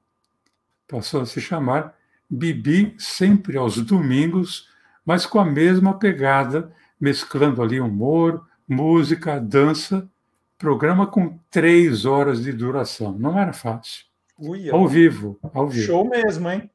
Passou 0.88 1.22
a 1.22 1.26
se 1.26 1.42
chamar 1.42 1.94
Bibi 2.30 2.96
sempre 2.98 3.58
aos 3.58 3.78
domingos, 3.78 4.70
mas 5.06 5.26
com 5.26 5.40
a 5.40 5.46
mesma 5.46 5.98
pegada, 5.98 6.72
mesclando 7.00 7.62
ali 7.62 7.80
humor, 7.80 8.46
música, 8.68 9.40
dança. 9.40 10.10
Programa 10.58 11.06
com 11.06 11.38
três 11.52 12.06
horas 12.06 12.42
de 12.44 12.54
duração. 12.54 13.18
Não 13.18 13.38
era 13.38 13.52
fácil. 13.52 14.06
Ui, 14.38 14.70
ao 14.70 14.88
vivo, 14.88 15.40
ao 15.54 15.68
vivo. 15.68 15.86
Show 15.86 16.10
mesmo, 16.10 16.50
hein? 16.50 16.70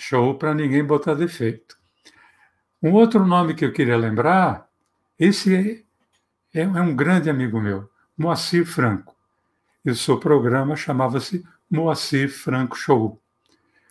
Show 0.00 0.34
para 0.34 0.54
ninguém 0.54 0.84
botar 0.84 1.14
defeito. 1.14 1.78
Um 2.82 2.92
outro 2.92 3.26
nome 3.26 3.54
que 3.54 3.64
eu 3.64 3.72
queria 3.72 3.96
lembrar, 3.96 4.68
esse 5.18 5.84
é, 6.54 6.62
é 6.62 6.66
um 6.66 6.96
grande 6.96 7.28
amigo 7.28 7.60
meu, 7.60 7.88
Moacir 8.16 8.64
Franco. 8.64 9.14
E 9.84 9.90
o 9.90 9.94
seu 9.94 10.18
programa 10.18 10.74
chamava-se 10.76 11.44
Moacir 11.70 12.30
Franco 12.30 12.76
Show. 12.76 13.20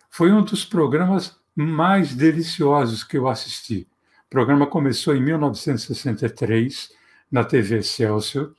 Foi 0.10 0.32
um 0.32 0.44
dos 0.44 0.66
programas 0.66 1.40
mais 1.56 2.16
deliciosos 2.16 3.04
que 3.04 3.18
eu 3.18 3.28
assisti. 3.28 3.88
O 4.26 4.30
programa 4.30 4.66
começou 4.66 5.16
em 5.16 5.22
1963 5.22 6.92
na 7.32 7.44
TV 7.44 7.78
Excelsior 7.78 8.54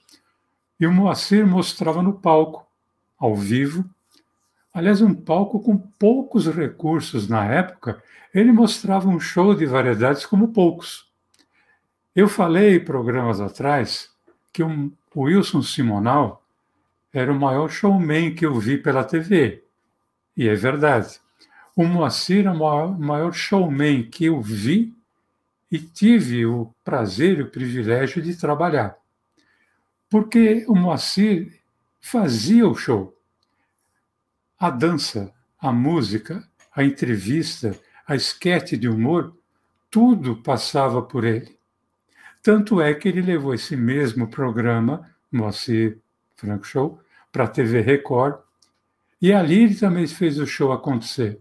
e 0.78 0.86
o 0.86 0.92
Moacir 0.92 1.46
mostrava 1.46 2.02
no 2.02 2.14
palco, 2.14 2.66
ao 3.18 3.34
vivo. 3.34 3.84
Aliás, 4.72 5.00
um 5.02 5.14
palco 5.14 5.60
com 5.60 5.76
poucos 5.76 6.46
recursos 6.46 7.28
na 7.28 7.44
época, 7.44 8.02
ele 8.32 8.52
mostrava 8.52 9.08
um 9.08 9.18
show 9.18 9.54
de 9.54 9.66
variedades 9.66 10.24
como 10.24 10.52
poucos. 10.52 11.10
Eu 12.14 12.28
falei 12.28 12.78
programas 12.78 13.40
atrás 13.40 14.10
que 14.52 14.62
o 14.62 14.92
Wilson 15.16 15.62
Simonal 15.62 16.44
era 17.12 17.32
o 17.32 17.38
maior 17.38 17.68
showman 17.68 18.34
que 18.34 18.46
eu 18.46 18.54
vi 18.58 18.78
pela 18.78 19.04
TV. 19.04 19.64
E 20.36 20.48
é 20.48 20.54
verdade. 20.54 21.20
O 21.74 21.84
Moacir 21.84 22.46
é 22.46 22.50
o 22.50 22.58
maior, 22.58 22.98
maior 22.98 23.32
showman 23.32 24.08
que 24.08 24.26
eu 24.26 24.40
vi 24.40 24.94
e 25.70 25.78
tive 25.78 26.46
o 26.46 26.72
prazer 26.84 27.38
e 27.38 27.42
o 27.42 27.50
privilégio 27.50 28.22
de 28.22 28.36
trabalhar. 28.36 28.96
Porque 30.08 30.64
o 30.68 30.74
Moacir 30.74 31.60
fazia 32.00 32.66
o 32.66 32.74
show. 32.74 33.16
A 34.60 34.68
dança, 34.68 35.32
a 35.58 35.72
música, 35.72 36.46
a 36.76 36.84
entrevista, 36.84 37.74
a 38.06 38.14
esquete 38.14 38.76
de 38.76 38.90
humor, 38.90 39.34
tudo 39.90 40.36
passava 40.36 41.00
por 41.00 41.24
ele. 41.24 41.56
Tanto 42.42 42.78
é 42.78 42.92
que 42.92 43.08
ele 43.08 43.22
levou 43.22 43.54
esse 43.54 43.74
mesmo 43.74 44.28
programa, 44.28 45.10
Moacir 45.32 45.98
Franco 46.36 46.66
Show, 46.66 47.00
para 47.32 47.44
a 47.44 47.48
TV 47.48 47.80
Record, 47.80 48.38
e 49.22 49.32
ali 49.32 49.64
ele 49.64 49.74
também 49.74 50.06
fez 50.06 50.38
o 50.38 50.46
show 50.46 50.72
acontecer. 50.72 51.40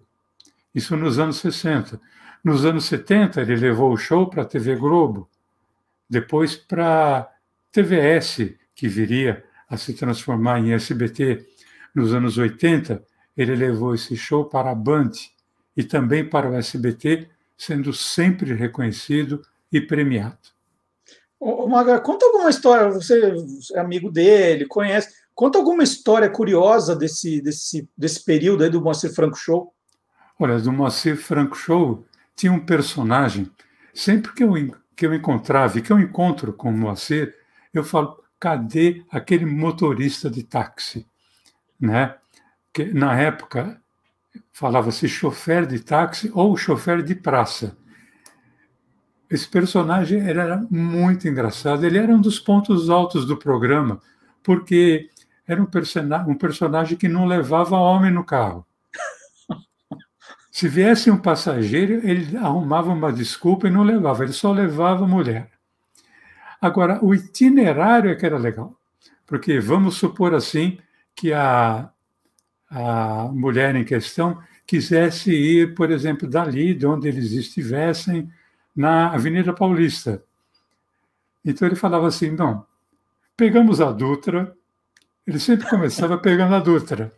Isso 0.73 0.95
nos 0.95 1.19
anos 1.19 1.39
60. 1.39 1.99
Nos 2.41 2.63
anos 2.63 2.85
70, 2.85 3.41
ele 3.41 3.57
levou 3.57 3.91
o 3.91 3.97
show 3.97 4.29
para 4.29 4.43
a 4.43 4.45
TV 4.45 4.77
Globo, 4.77 5.29
depois 6.09 6.55
para 6.55 7.17
a 7.17 7.27
TVS, 7.69 8.55
que 8.73 8.87
viria 8.87 9.43
a 9.69 9.75
se 9.75 9.93
transformar 9.93 10.59
em 10.59 10.71
SBT. 10.71 11.45
Nos 11.93 12.13
anos 12.13 12.37
80, 12.37 13.03
ele 13.39 13.55
levou 13.55 13.95
esse 13.95 14.17
show 14.17 14.43
para 14.43 14.69
a 14.69 14.75
Band 14.75 15.11
e 15.75 15.81
também 15.81 16.27
para 16.27 16.49
o 16.49 16.55
SBT, 16.55 17.29
sendo 17.57 17.93
sempre 17.93 18.53
reconhecido 18.53 19.41
e 19.71 19.79
premiado. 19.79 20.37
Ô, 21.39 21.65
Maga, 21.65 22.01
conta 22.01 22.25
alguma 22.25 22.49
história, 22.49 22.89
você 22.89 23.33
é 23.73 23.79
amigo 23.79 24.11
dele, 24.11 24.65
conhece, 24.65 25.15
conta 25.33 25.57
alguma 25.57 25.83
história 25.83 26.29
curiosa 26.29 26.93
desse, 26.93 27.41
desse, 27.41 27.89
desse 27.97 28.25
período 28.25 28.65
aí 28.65 28.69
do 28.69 28.81
Moacir 28.81 29.13
Franco 29.15 29.37
Show. 29.37 29.73
Olha, 30.37 30.59
do 30.59 30.73
Moacir 30.73 31.15
Franco 31.15 31.55
Show 31.55 32.05
tinha 32.35 32.51
um 32.51 32.59
personagem, 32.59 33.49
sempre 33.93 34.33
que 34.33 34.43
eu, 34.43 34.51
que 34.97 35.05
eu 35.05 35.13
encontrava 35.13 35.79
e 35.79 35.81
que 35.81 35.93
eu 35.93 35.99
encontro 35.99 36.51
com 36.51 36.69
o 36.71 36.77
Moacir, 36.77 37.33
eu 37.73 37.85
falo, 37.85 38.21
cadê 38.37 39.01
aquele 39.09 39.45
motorista 39.45 40.29
de 40.29 40.43
táxi? 40.43 41.07
Né? 41.79 42.18
Porque 42.71 42.93
na 42.93 43.19
época 43.19 43.81
falava-se 44.53 45.07
chofer 45.07 45.65
de 45.65 45.79
táxi 45.79 46.31
ou 46.33 46.55
chofer 46.55 47.03
de 47.03 47.15
praça. 47.15 47.77
Esse 49.29 49.47
personagem 49.47 50.21
era 50.21 50.65
muito 50.69 51.27
engraçado, 51.27 51.85
ele 51.85 51.97
era 51.97 52.13
um 52.13 52.21
dos 52.21 52.39
pontos 52.39 52.89
altos 52.89 53.25
do 53.25 53.37
programa, 53.37 54.01
porque 54.43 55.09
era 55.47 55.61
um, 55.61 55.67
um 56.27 56.35
personagem 56.35 56.97
que 56.97 57.07
não 57.07 57.25
levava 57.25 57.75
homem 57.75 58.11
no 58.11 58.23
carro. 58.23 58.65
Se 60.51 60.67
viesse 60.67 61.11
um 61.11 61.17
passageiro, 61.17 62.07
ele 62.07 62.35
arrumava 62.37 62.91
uma 62.91 63.13
desculpa 63.13 63.67
e 63.67 63.71
não 63.71 63.83
levava, 63.83 64.23
ele 64.23 64.33
só 64.33 64.51
levava 64.51 65.07
mulher. 65.07 65.51
Agora, 66.61 67.03
o 67.03 67.13
itinerário 67.13 68.09
é 68.09 68.15
que 68.15 68.25
era 68.25 68.37
legal, 68.37 68.75
porque 69.25 69.59
vamos 69.59 69.95
supor 69.95 70.33
assim 70.33 70.79
que 71.15 71.31
a, 71.31 71.89
a 72.69 73.29
mulher 73.33 73.75
em 73.75 73.83
questão 73.83 74.41
quisesse 74.65 75.31
ir, 75.31 75.73
por 75.73 75.89
exemplo, 75.89 76.29
dali, 76.29 76.75
de 76.75 76.85
onde 76.85 77.07
eles 77.07 77.31
estivessem, 77.31 78.31
na 78.75 79.09
Avenida 79.11 79.51
Paulista. 79.51 80.23
Então 81.43 81.67
ele 81.67 81.75
falava 81.75 82.07
assim: 82.07 82.29
não, 82.29 82.65
pegamos 83.35 83.81
a 83.81 83.91
Dutra, 83.91 84.55
ele 85.25 85.39
sempre 85.39 85.67
começava 85.67 86.17
pegando 86.21 86.53
a 86.53 86.59
Dutra. 86.59 87.11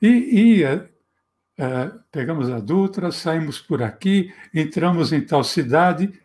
E 0.00 0.08
ia, 0.56 0.90
é, 1.58 1.92
pegamos 2.10 2.50
a 2.50 2.60
Dutra, 2.60 3.12
saímos 3.12 3.60
por 3.60 3.82
aqui, 3.82 4.32
entramos 4.54 5.12
em 5.12 5.20
tal 5.20 5.44
cidade, 5.44 6.18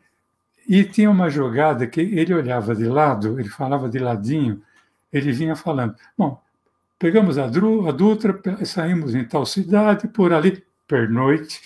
e 0.67 0.83
tinha 0.83 1.09
uma 1.11 1.29
jogada 1.29 1.85
que 1.85 1.99
ele 1.99 2.33
olhava 2.33 2.75
de 2.75 2.85
lado, 2.85 3.39
ele 3.39 3.49
falava 3.49 3.89
de 3.89 3.99
ladinho, 3.99 4.61
ele 5.11 5.31
vinha 5.31 5.55
falando: 5.55 5.95
bom, 6.17 6.41
pegamos 6.99 7.37
a, 7.37 7.47
Dru, 7.47 7.87
a 7.87 7.91
Dutra, 7.91 8.37
saímos 8.65 9.15
em 9.15 9.23
tal 9.23 9.45
cidade, 9.45 10.07
por 10.09 10.33
ali, 10.33 10.63
pernoite, 10.85 11.61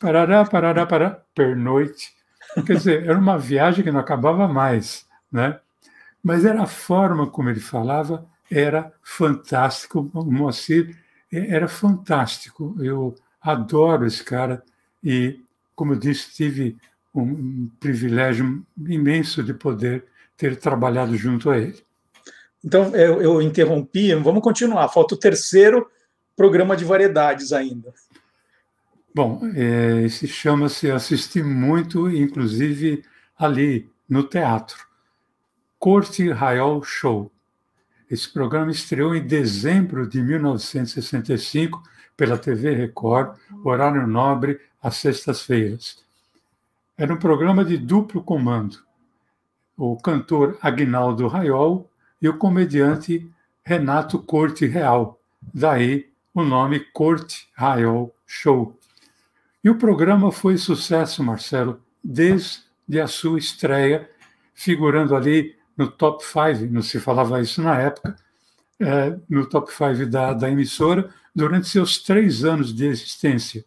parará, 0.00 0.44
parará, 0.44 0.86
parará, 0.86 1.22
pernoite. 1.34 2.12
Quer 2.66 2.76
dizer, 2.76 3.04
era 3.04 3.18
uma 3.18 3.38
viagem 3.38 3.84
que 3.84 3.92
não 3.92 4.00
acabava 4.00 4.48
mais, 4.48 5.06
né? 5.30 5.60
Mas 6.22 6.44
era 6.44 6.62
a 6.62 6.66
forma 6.66 7.26
como 7.26 7.50
ele 7.50 7.60
falava, 7.60 8.26
era 8.50 8.92
fantástico. 9.02 10.10
O 10.14 10.24
Moacir 10.24 10.96
era 11.30 11.68
fantástico. 11.68 12.74
Eu 12.78 13.14
adoro 13.42 14.06
esse 14.06 14.24
cara 14.24 14.62
e, 15.02 15.40
como 15.74 15.92
eu 15.92 15.98
disse, 15.98 16.32
tive 16.32 16.78
um 17.14 17.68
privilégio 17.78 18.64
imenso 18.86 19.42
de 19.42 19.52
poder 19.52 20.04
ter 20.36 20.56
trabalhado 20.56 21.16
junto 21.16 21.50
a 21.50 21.58
ele. 21.58 21.84
Então, 22.64 22.96
eu, 22.96 23.20
eu 23.20 23.42
interrompi, 23.42 24.14
vamos 24.14 24.42
continuar. 24.42 24.88
Falta 24.88 25.14
o 25.14 25.18
terceiro 25.18 25.86
programa 26.34 26.74
de 26.76 26.84
variedades 26.84 27.52
ainda. 27.52 27.92
Bom, 29.14 29.40
é, 29.54 30.02
esse 30.02 30.26
chama-se 30.26 30.90
Assisti 30.90 31.42
Muito, 31.42 32.10
inclusive 32.10 33.04
ali 33.38 33.88
no 34.08 34.24
teatro. 34.24 34.78
Corte 35.78 36.30
Raiol 36.30 36.82
Show. 36.82 37.30
Esse 38.10 38.32
programa 38.32 38.70
estreou 38.70 39.14
em 39.14 39.26
dezembro 39.26 40.08
de 40.08 40.20
1965 40.22 41.82
pela 42.16 42.38
TV 42.38 42.74
Record, 42.74 43.36
horário 43.64 44.06
nobre, 44.06 44.58
às 44.82 44.96
sextas-feiras. 44.96 46.02
Era 46.96 47.12
um 47.12 47.18
programa 47.18 47.64
de 47.64 47.76
duplo 47.76 48.22
comando. 48.22 48.78
O 49.76 49.96
cantor 49.96 50.56
Agnaldo 50.62 51.26
Raiol 51.26 51.90
e 52.24 52.28
o 52.28 52.38
comediante 52.38 53.30
Renato 53.62 54.18
Corte 54.18 54.64
Real. 54.64 55.20
Daí 55.52 56.08
o 56.32 56.42
nome 56.42 56.80
Corte 56.80 57.50
Raiol 57.52 58.16
Show. 58.26 58.74
E 59.62 59.68
o 59.68 59.76
programa 59.76 60.32
foi 60.32 60.56
sucesso, 60.56 61.22
Marcelo, 61.22 61.82
desde 62.02 62.98
a 62.98 63.06
sua 63.06 63.38
estreia, 63.38 64.08
figurando 64.54 65.14
ali 65.14 65.54
no 65.76 65.90
top 65.90 66.24
5, 66.24 66.72
não 66.72 66.80
se 66.80 66.98
falava 66.98 67.42
isso 67.42 67.60
na 67.60 67.78
época, 67.78 68.16
é, 68.80 69.18
no 69.28 69.46
top 69.46 69.70
5 69.70 70.06
da, 70.06 70.32
da 70.32 70.50
emissora, 70.50 71.10
durante 71.34 71.68
seus 71.68 71.98
três 71.98 72.42
anos 72.42 72.74
de 72.74 72.86
existência. 72.86 73.66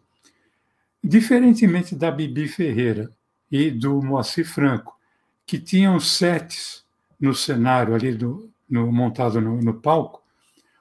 Diferentemente 1.02 1.94
da 1.94 2.10
Bibi 2.10 2.48
Ferreira 2.48 3.08
e 3.52 3.70
do 3.70 4.02
Moacir 4.02 4.44
Franco, 4.44 4.98
que 5.46 5.60
tinham 5.60 6.00
sets 6.00 6.84
no 7.20 7.34
cenário 7.34 7.94
ali 7.94 8.12
do, 8.12 8.50
no, 8.68 8.90
montado 8.92 9.40
no, 9.40 9.60
no, 9.60 9.74
palco, 9.74 10.22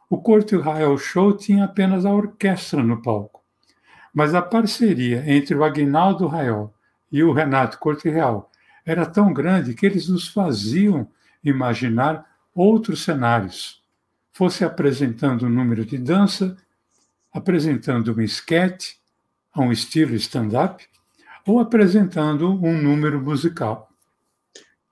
o 0.10 0.18
Corte 0.18 0.56
Israel 0.56 0.98
Show 0.98 1.36
tinha 1.36 1.66
apenas 1.66 2.06
a 2.06 2.14
orquestra 2.14 2.84
no 2.84 3.02
palco. 3.02 3.44
Mas 4.14 4.34
a 4.34 4.42
parceria 4.42 5.24
entre 5.28 5.56
o 5.56 5.64
Aguinaldo 5.64 6.28
Rael 6.28 6.74
e 7.12 7.24
o 7.24 7.34
Renato 7.34 7.78
Corte 7.80 8.10
Real 8.10 8.52
era 8.86 9.06
tão 9.06 9.34
grande 9.34 9.74
que 9.74 9.86
eles 9.86 10.08
nos 10.08 10.28
faziam 10.28 11.08
imaginar 11.44 12.26
outros 12.54 13.04
cenários. 13.04 13.82
Fosse 14.32 14.64
apresentando 14.64 15.46
um 15.46 15.50
número 15.50 15.86
de 15.86 15.98
dança, 15.98 16.56
apresentando 17.34 18.16
um 18.16 18.22
esquete, 18.22 18.98
a 19.54 19.62
um 19.62 19.72
estilo 19.72 20.16
stand-up, 20.16 20.86
ou 21.46 21.60
apresentando 21.60 22.50
um 22.64 22.82
número 22.82 23.22
musical. 23.22 23.87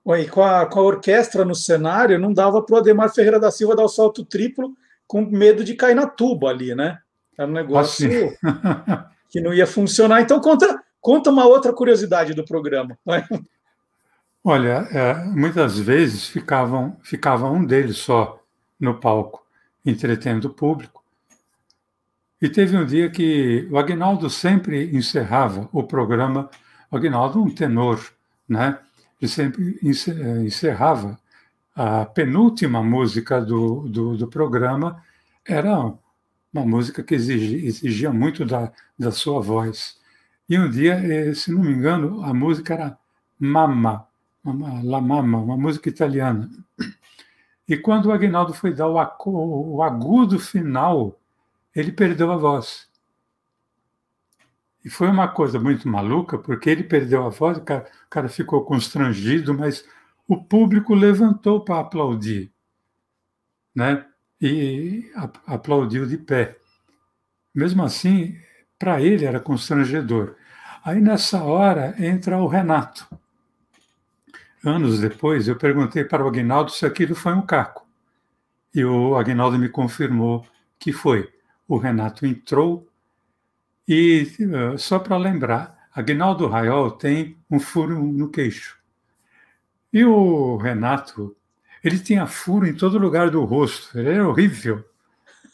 Oi, 0.08 0.28
com 0.28 0.40
a, 0.40 0.64
com 0.66 0.78
a 0.78 0.84
orquestra 0.84 1.44
no 1.44 1.56
cenário, 1.56 2.16
não 2.16 2.32
dava 2.32 2.62
para 2.62 2.76
o 2.76 2.78
Ademar 2.78 3.12
Ferreira 3.12 3.40
da 3.40 3.50
Silva 3.50 3.74
dar 3.74 3.82
o 3.82 3.88
salto 3.88 4.24
triplo 4.24 4.72
com 5.04 5.22
medo 5.22 5.64
de 5.64 5.74
cair 5.74 5.96
na 5.96 6.06
tuba 6.06 6.48
ali, 6.48 6.76
né? 6.76 7.00
Era 7.36 7.50
um 7.50 7.52
negócio 7.52 8.06
assim. 8.06 8.36
que 9.28 9.40
não 9.40 9.52
ia 9.52 9.66
funcionar. 9.66 10.20
Então, 10.20 10.40
conta, 10.40 10.80
conta 11.00 11.28
uma 11.28 11.44
outra 11.44 11.72
curiosidade 11.72 12.34
do 12.34 12.44
programa. 12.44 12.96
Olha, 14.44 14.86
é, 14.92 15.24
muitas 15.24 15.76
vezes 15.76 16.28
ficavam, 16.28 16.96
ficava 17.02 17.50
um 17.50 17.64
deles 17.64 17.96
só 17.96 18.40
no 18.78 19.00
palco, 19.00 19.44
entretendo 19.84 20.44
o 20.44 20.54
público. 20.54 21.02
E 22.40 22.48
teve 22.48 22.76
um 22.76 22.86
dia 22.86 23.10
que 23.10 23.66
o 23.72 23.76
Agnaldo 23.76 24.30
sempre 24.30 24.96
encerrava 24.96 25.68
o 25.72 25.82
programa, 25.82 26.48
o 26.92 26.96
Agnaldo 26.96 27.42
um 27.42 27.52
tenor, 27.52 28.00
né? 28.48 28.78
E 29.20 29.28
sempre 29.28 29.78
eh, 29.82 30.42
encerrava 30.44 31.18
a 31.74 32.06
penúltima 32.06 32.82
música 32.82 33.40
do, 33.40 33.88
do, 33.88 34.16
do 34.16 34.26
programa, 34.28 35.02
era 35.44 35.92
uma 36.52 36.64
música 36.64 37.02
que 37.02 37.14
exigia, 37.14 37.68
exigia 37.68 38.12
muito 38.12 38.44
da, 38.44 38.72
da 38.98 39.10
sua 39.10 39.40
voz. 39.40 39.98
E 40.48 40.58
um 40.58 40.70
dia, 40.70 40.94
eh, 40.94 41.34
se 41.34 41.52
não 41.52 41.62
me 41.62 41.72
engano, 41.72 42.24
a 42.24 42.32
música 42.32 42.74
era 42.74 42.98
Mamma, 43.38 44.06
La 44.84 45.00
Mamma, 45.00 45.38
uma 45.38 45.56
música 45.56 45.88
italiana. 45.88 46.48
E 47.68 47.76
quando 47.76 48.06
o 48.06 48.12
Agnaldo 48.12 48.54
foi 48.54 48.72
dar 48.72 48.88
o 48.88 49.82
agudo 49.82 50.38
final, 50.38 51.18
ele 51.74 51.90
perdeu 51.90 52.30
a 52.30 52.36
voz. 52.36 52.88
E 54.86 54.88
foi 54.88 55.08
uma 55.08 55.26
coisa 55.26 55.58
muito 55.58 55.88
maluca, 55.88 56.38
porque 56.38 56.70
ele 56.70 56.84
perdeu 56.84 57.26
a 57.26 57.28
voz, 57.28 57.58
o 57.58 57.60
cara, 57.60 57.90
o 58.06 58.08
cara 58.08 58.28
ficou 58.28 58.64
constrangido, 58.64 59.52
mas 59.52 59.84
o 60.28 60.40
público 60.44 60.94
levantou 60.94 61.64
para 61.64 61.80
aplaudir, 61.80 62.52
né? 63.74 64.06
E 64.40 65.10
aplaudiu 65.44 66.06
de 66.06 66.16
pé. 66.16 66.56
Mesmo 67.52 67.82
assim, 67.82 68.36
para 68.78 69.02
ele 69.02 69.24
era 69.24 69.40
constrangedor. 69.40 70.36
Aí 70.84 71.00
nessa 71.00 71.42
hora 71.42 71.96
entra 71.98 72.38
o 72.38 72.46
Renato. 72.46 73.08
Anos 74.64 75.00
depois, 75.00 75.48
eu 75.48 75.56
perguntei 75.56 76.04
para 76.04 76.24
o 76.24 76.28
Agnaldo 76.28 76.70
se 76.70 76.86
aquilo 76.86 77.16
foi 77.16 77.32
um 77.32 77.42
caco. 77.42 77.84
E 78.72 78.84
o 78.84 79.16
Agnaldo 79.16 79.58
me 79.58 79.68
confirmou 79.68 80.46
que 80.78 80.92
foi. 80.92 81.28
O 81.66 81.76
Renato 81.76 82.24
entrou, 82.24 82.88
e 83.86 84.28
uh, 84.40 84.78
só 84.78 84.98
para 84.98 85.16
lembrar, 85.16 85.88
Agnaldo 85.94 86.46
Raiol 86.46 86.90
tem 86.90 87.36
um 87.50 87.58
furo 87.58 88.02
no 88.02 88.28
queixo. 88.28 88.78
E 89.92 90.04
o 90.04 90.56
Renato, 90.56 91.34
ele 91.82 91.98
tinha 91.98 92.26
furo 92.26 92.66
em 92.66 92.74
todo 92.74 92.98
lugar 92.98 93.30
do 93.30 93.44
rosto, 93.44 93.98
ele 93.98 94.10
era 94.10 94.28
horrível. 94.28 94.84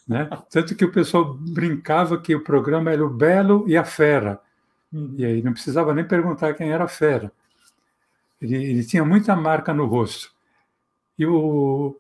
Né? 0.08 0.28
Tanto 0.50 0.74
que 0.74 0.84
o 0.84 0.90
pessoal 0.90 1.34
brincava 1.34 2.20
que 2.20 2.34
o 2.34 2.42
programa 2.42 2.90
era 2.90 3.04
o 3.04 3.10
Belo 3.10 3.64
e 3.68 3.76
a 3.76 3.84
Fera. 3.84 4.40
Hum. 4.92 5.14
E 5.16 5.24
aí 5.24 5.42
não 5.42 5.52
precisava 5.52 5.94
nem 5.94 6.04
perguntar 6.04 6.54
quem 6.54 6.72
era 6.72 6.84
a 6.84 6.88
Fera. 6.88 7.30
Ele, 8.40 8.56
ele 8.56 8.84
tinha 8.84 9.04
muita 9.04 9.36
marca 9.36 9.72
no 9.72 9.86
rosto. 9.86 10.32
E 11.16 11.24
o, 11.24 11.96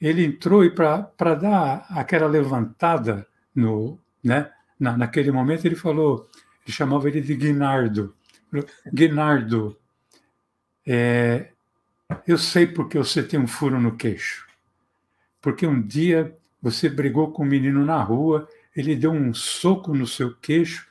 ele 0.00 0.24
entrou 0.24 0.64
e 0.64 0.70
para 0.70 1.34
dar 1.34 1.86
aquela 1.90 2.26
levantada 2.26 3.26
no, 3.54 3.98
né, 4.24 4.50
na, 4.80 4.96
naquele 4.96 5.30
momento 5.30 5.66
ele 5.66 5.76
falou, 5.76 6.28
ele 6.66 6.74
chamava 6.74 7.08
ele 7.08 7.20
de 7.20 7.36
Guinardo. 7.36 8.14
Guinardo, 8.92 9.76
é, 10.86 11.50
eu 12.26 12.38
sei 12.38 12.66
porque 12.66 12.98
você 12.98 13.22
tem 13.22 13.38
um 13.38 13.46
furo 13.46 13.80
no 13.80 13.96
queixo. 13.96 14.48
Porque 15.40 15.66
um 15.66 15.80
dia 15.80 16.36
você 16.60 16.88
brigou 16.88 17.30
com 17.30 17.42
o 17.42 17.46
menino 17.46 17.84
na 17.84 18.02
rua, 18.02 18.48
ele 18.74 18.96
deu 18.96 19.12
um 19.12 19.32
soco 19.32 19.94
no 19.94 20.06
seu 20.06 20.34
queixo 20.36 20.86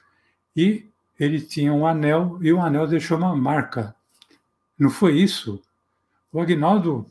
e 0.56 0.88
ele 1.20 1.42
tinha 1.42 1.74
um 1.74 1.86
anel 1.86 2.40
e 2.42 2.52
o 2.54 2.62
anel 2.62 2.88
deixou 2.88 3.18
uma 3.18 3.36
marca. 3.36 3.96
Não 4.78 4.90
foi 4.90 5.18
isso? 5.18 5.62
O 6.32 6.40
Agnaldo, 6.40 7.06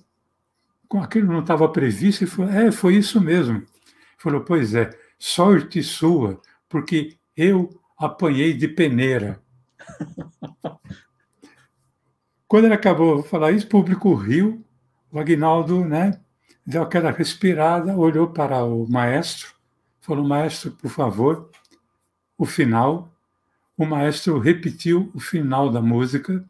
com 0.89 1.03
aquilo 1.03 1.33
não 1.33 1.41
estava 1.41 1.69
previsto, 1.69 2.25
e 2.25 2.27
falou: 2.27 2.51
É, 2.51 2.73
foi 2.73 2.97
isso 2.97 3.21
mesmo. 3.21 3.57
Ele 3.57 3.67
falou: 4.17 4.41
Pois 4.41 4.75
é, 4.75 4.91
sorte 5.19 5.83
sua, 5.83 6.41
porque 6.69 7.17
eu 7.37 7.71
apanhei 7.97 8.53
de 8.53 8.69
peneira. 8.69 9.43
Quando 12.47 12.65
ele 12.65 12.75
acabou 12.75 13.23
de 13.23 13.29
falar 13.29 13.53
isso, 13.53 13.67
o 13.67 13.71
público 13.71 14.15
riu, 14.15 14.65
o 15.11 15.19
Agnaldo 15.19 15.85
né, 15.85 16.21
deu 16.67 16.83
aquela 16.83 17.11
respirada, 17.11 17.97
olhou 17.97 18.29
para 18.29 18.65
o 18.65 18.87
maestro, 18.91 19.55
falou: 20.01 20.27
Maestro, 20.27 20.71
por 20.73 20.91
favor, 20.91 21.51
o 22.37 22.47
final. 22.47 23.13
O 23.77 23.87
maestro 23.87 24.39
repetiu 24.39 25.11
o 25.15 25.21
final 25.21 25.71
da 25.71 25.81
música 25.81 26.45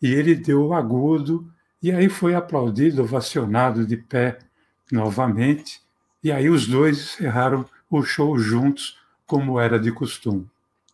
e 0.00 0.12
ele 0.12 0.34
deu 0.34 0.66
o 0.66 0.74
agudo, 0.74 1.48
e 1.80 1.92
aí 1.92 2.08
foi 2.08 2.34
aplaudido, 2.34 3.02
ovacionado 3.02 3.86
de 3.86 3.96
pé 3.96 4.38
novamente, 4.90 5.80
e 6.24 6.32
aí 6.32 6.48
os 6.48 6.66
dois 6.66 6.98
encerraram 6.98 7.64
o 7.88 8.02
show 8.02 8.36
juntos, 8.38 8.98
como 9.32 9.58
era 9.58 9.80
de 9.80 9.90
costume. 9.90 10.46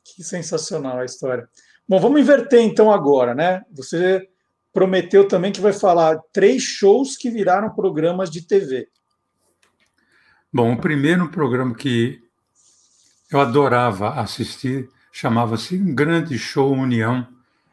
Que 0.05 0.22
sensacional 0.22 1.01
a 1.01 1.05
história. 1.05 1.48
Bom, 1.88 1.98
vamos 1.98 2.20
inverter 2.20 2.61
então 2.61 2.92
agora, 2.92 3.35
né? 3.35 3.64
Você 3.72 4.29
prometeu 4.72 5.27
também 5.27 5.51
que 5.51 5.61
vai 5.61 5.72
falar 5.72 6.20
três 6.33 6.62
shows 6.62 7.16
que 7.16 7.31
viraram 7.31 7.74
programas 7.74 8.31
de 8.31 8.42
TV. 8.42 8.88
Bom, 10.53 10.72
o 10.72 10.81
primeiro 10.81 11.29
programa 11.31 11.74
que 11.74 12.22
eu 13.29 13.40
adorava 13.40 14.11
assistir 14.11 14.88
chamava-se 15.11 15.74
Um 15.74 15.92
Grande 15.92 16.38
Show 16.38 16.72
União, 16.72 17.27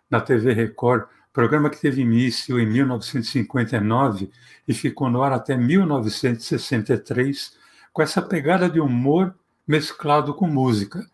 na 0.10 0.20
TV 0.20 0.52
Record, 0.52 1.04
programa 1.32 1.70
que 1.70 1.80
teve 1.80 2.02
início 2.02 2.60
em 2.60 2.66
1959 2.66 4.32
e 4.68 4.74
ficou 4.74 5.12
no 5.12 5.22
ar 5.22 5.32
até 5.32 5.56
1963, 5.56 7.56
com 7.94 8.02
essa 8.02 8.20
pegada 8.20 8.68
de 8.68 8.80
humor 8.80 9.36
mesclado 9.68 10.34
com 10.34 10.48
música. 10.48 11.06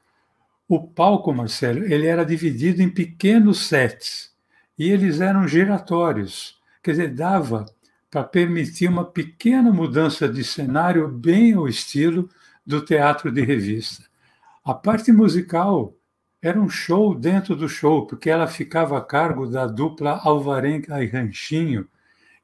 O 0.67 0.87
palco, 0.87 1.33
Marcelo, 1.33 1.83
ele 1.83 2.07
era 2.07 2.25
dividido 2.25 2.81
em 2.81 2.89
pequenos 2.89 3.67
sets 3.67 4.31
e 4.77 4.89
eles 4.89 5.21
eram 5.21 5.47
giratórios, 5.47 6.59
quer 6.81 6.91
dizer, 6.91 7.13
dava 7.13 7.65
para 8.09 8.23
permitir 8.23 8.89
uma 8.89 9.05
pequena 9.05 9.71
mudança 9.71 10.27
de 10.27 10.43
cenário 10.43 11.07
bem 11.07 11.53
ao 11.53 11.67
estilo 11.67 12.29
do 12.65 12.83
teatro 12.83 13.31
de 13.31 13.41
revista. 13.41 14.03
A 14.63 14.73
parte 14.73 15.11
musical 15.11 15.95
era 16.41 16.59
um 16.59 16.69
show 16.69 17.15
dentro 17.15 17.55
do 17.55 17.69
show, 17.69 18.07
porque 18.07 18.29
ela 18.29 18.47
ficava 18.47 18.97
a 18.97 19.01
cargo 19.01 19.47
da 19.47 19.67
dupla 19.67 20.19
Alvarenga 20.23 21.03
e 21.03 21.07
Ranchinho, 21.07 21.87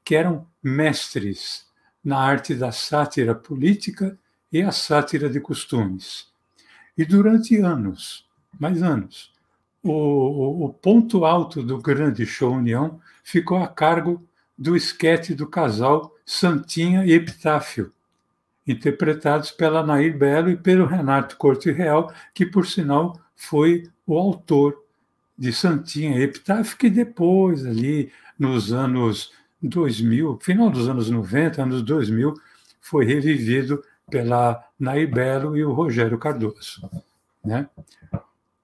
que 0.04 0.14
eram 0.14 0.46
mestres 0.62 1.66
na 2.02 2.18
arte 2.18 2.54
da 2.54 2.72
sátira 2.72 3.34
política 3.34 4.18
e 4.52 4.62
a 4.62 4.72
sátira 4.72 5.28
de 5.28 5.40
costumes. 5.40 6.28
E 6.96 7.04
durante 7.04 7.56
anos, 7.56 8.26
mais 8.58 8.82
anos, 8.82 9.32
o, 9.82 10.64
o, 10.64 10.72
ponto 10.72 11.24
alto 11.24 11.62
do 11.62 11.78
grande 11.78 12.26
show 12.26 12.52
União 12.52 13.00
ficou 13.22 13.58
a 13.58 13.68
cargo 13.68 14.26
do 14.56 14.76
esquete 14.76 15.34
do 15.34 15.46
casal 15.46 16.12
Santinha 16.26 17.04
e 17.06 17.12
Epitáfio, 17.12 17.92
interpretados 18.66 19.50
pela 19.50 19.86
Nair 19.86 20.18
Belo 20.18 20.50
e 20.50 20.56
pelo 20.56 20.86
Renato 20.86 21.36
Corte 21.36 21.70
Real, 21.70 22.12
que, 22.34 22.44
por 22.44 22.66
sinal, 22.66 23.18
foi 23.36 23.88
o 24.06 24.18
autor 24.18 24.84
de 25.38 25.52
Santinha 25.52 26.18
e 26.18 26.22
Epitáfio, 26.22 26.76
que 26.76 26.90
depois, 26.90 27.64
ali 27.64 28.10
nos 28.38 28.72
anos 28.72 29.32
2000, 29.62 30.38
final 30.42 30.70
dos 30.70 30.88
anos 30.88 31.08
90, 31.08 31.62
anos 31.62 31.82
2000, 31.82 32.34
foi 32.80 33.04
revivido 33.04 33.82
pela 34.10 34.64
Nair 34.78 35.10
Belo 35.10 35.56
e 35.56 35.64
o 35.64 35.72
Rogério 35.72 36.18
Cardoso. 36.18 36.88
Né? 37.44 37.68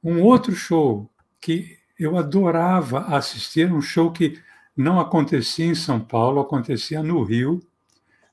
Um 0.03 0.23
outro 0.23 0.55
show 0.55 1.11
que 1.41 1.79
eu 1.99 2.17
adorava 2.17 3.01
assistir, 3.17 3.73
um 3.73 3.81
show 3.81 4.11
que 4.11 4.41
não 4.77 4.99
acontecia 4.99 5.67
em 5.67 5.75
São 5.75 6.01
Paulo, 6.01 6.41
acontecia 6.41 7.03
no 7.03 7.23
Rio, 7.23 7.63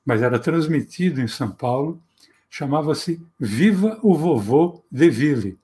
mas 0.04 0.20
era 0.20 0.38
transmitido 0.38 1.20
em 1.20 1.28
São 1.28 1.50
Paulo, 1.50 2.02
chamava-se 2.50 3.24
Viva 3.38 3.98
o 4.02 4.14
Vovô 4.14 4.82
de 4.90 5.08
Ville. 5.08 5.58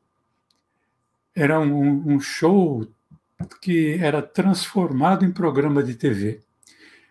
Era 1.35 1.59
um, 1.61 2.15
um 2.15 2.21
show 2.21 2.87
que 3.61 3.95
era 4.01 4.23
transformado 4.23 5.25
em 5.25 5.33
programa 5.33 5.83
de 5.83 5.95
TV. 5.95 6.41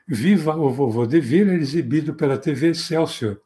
Viva 0.08 0.56
o 0.56 0.70
Vovô 0.70 1.06
de 1.06 1.20
Ville 1.20 1.52
era 1.52 1.62
exibido 1.62 2.14
pela 2.14 2.38
TV 2.38 2.70
Excelsior 2.70 3.40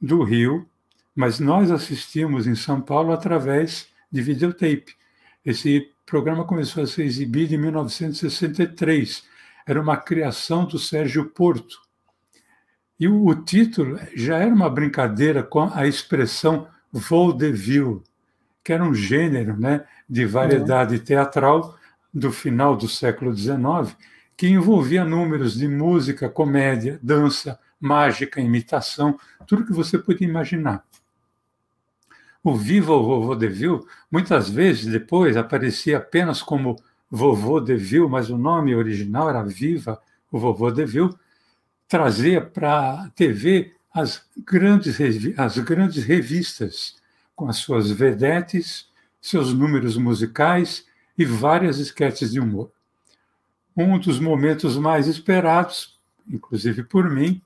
do 0.00 0.22
Rio, 0.22 0.68
mas 1.14 1.40
nós 1.40 1.70
assistimos 1.70 2.46
em 2.46 2.54
São 2.54 2.80
Paulo 2.80 3.12
através 3.12 3.88
de 4.10 4.22
videotape. 4.22 4.96
Esse 5.44 5.90
programa 6.06 6.44
começou 6.44 6.82
a 6.82 6.86
ser 6.86 7.04
exibido 7.04 7.54
em 7.54 7.58
1963. 7.58 9.24
Era 9.66 9.80
uma 9.80 9.96
criação 9.96 10.64
do 10.64 10.78
Sérgio 10.78 11.26
Porto. 11.26 11.80
E 12.98 13.06
o, 13.06 13.26
o 13.26 13.34
título 13.34 13.98
já 14.14 14.38
era 14.38 14.52
uma 14.52 14.70
brincadeira 14.70 15.42
com 15.42 15.70
a 15.72 15.86
expressão 15.86 16.68
vaudeville, 16.92 18.02
que 18.64 18.72
era 18.72 18.84
um 18.84 18.94
gênero 18.94 19.58
né, 19.58 19.84
de 20.08 20.24
variedade 20.24 20.96
uhum. 20.96 21.04
teatral 21.04 21.78
do 22.12 22.32
final 22.32 22.76
do 22.76 22.88
século 22.88 23.34
XIX, 23.34 23.96
que 24.36 24.48
envolvia 24.48 25.04
números 25.04 25.54
de 25.54 25.68
música, 25.68 26.28
comédia, 26.28 26.98
dança, 27.02 27.58
mágica, 27.80 28.40
imitação, 28.40 29.18
tudo 29.46 29.64
que 29.64 29.72
você 29.72 29.98
podia 29.98 30.26
imaginar. 30.26 30.84
O 32.42 32.54
Viva 32.54 32.92
o 32.92 33.04
Vovô 33.04 33.34
Deville, 33.34 33.80
muitas 34.10 34.48
vezes 34.48 34.86
depois 34.86 35.36
aparecia 35.36 35.98
apenas 35.98 36.42
como 36.42 36.76
Vovô 37.10 37.60
Deville, 37.60 38.08
mas 38.08 38.30
o 38.30 38.38
nome 38.38 38.74
original 38.74 39.28
era 39.28 39.42
Viva 39.42 40.00
o 40.30 40.38
Vovô 40.38 40.70
Deville, 40.70 41.14
trazia 41.88 42.40
para 42.40 43.04
a 43.04 43.10
TV 43.10 43.74
as 43.92 44.22
grandes, 44.44 44.98
as 45.36 45.58
grandes 45.58 46.04
revistas, 46.04 46.96
com 47.34 47.48
as 47.48 47.56
suas 47.56 47.90
vedetes, 47.90 48.88
seus 49.20 49.52
números 49.52 49.96
musicais 49.96 50.86
e 51.16 51.24
várias 51.24 51.78
esquetes 51.78 52.32
de 52.32 52.40
humor. 52.40 52.70
Um 53.76 53.98
dos 53.98 54.20
momentos 54.20 54.76
mais 54.76 55.06
esperados, 55.06 55.98
inclusive 56.28 56.82
por 56.82 57.08
mim, 57.10 57.40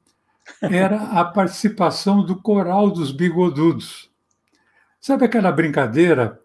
era 0.61 0.96
a 0.96 1.24
participação 1.24 2.24
do 2.24 2.37
coral 2.37 2.90
dos 2.90 3.12
bigodudos, 3.12 4.12
Sabe 5.02 5.24
aquela 5.24 5.50
brincadeira? 5.50 6.40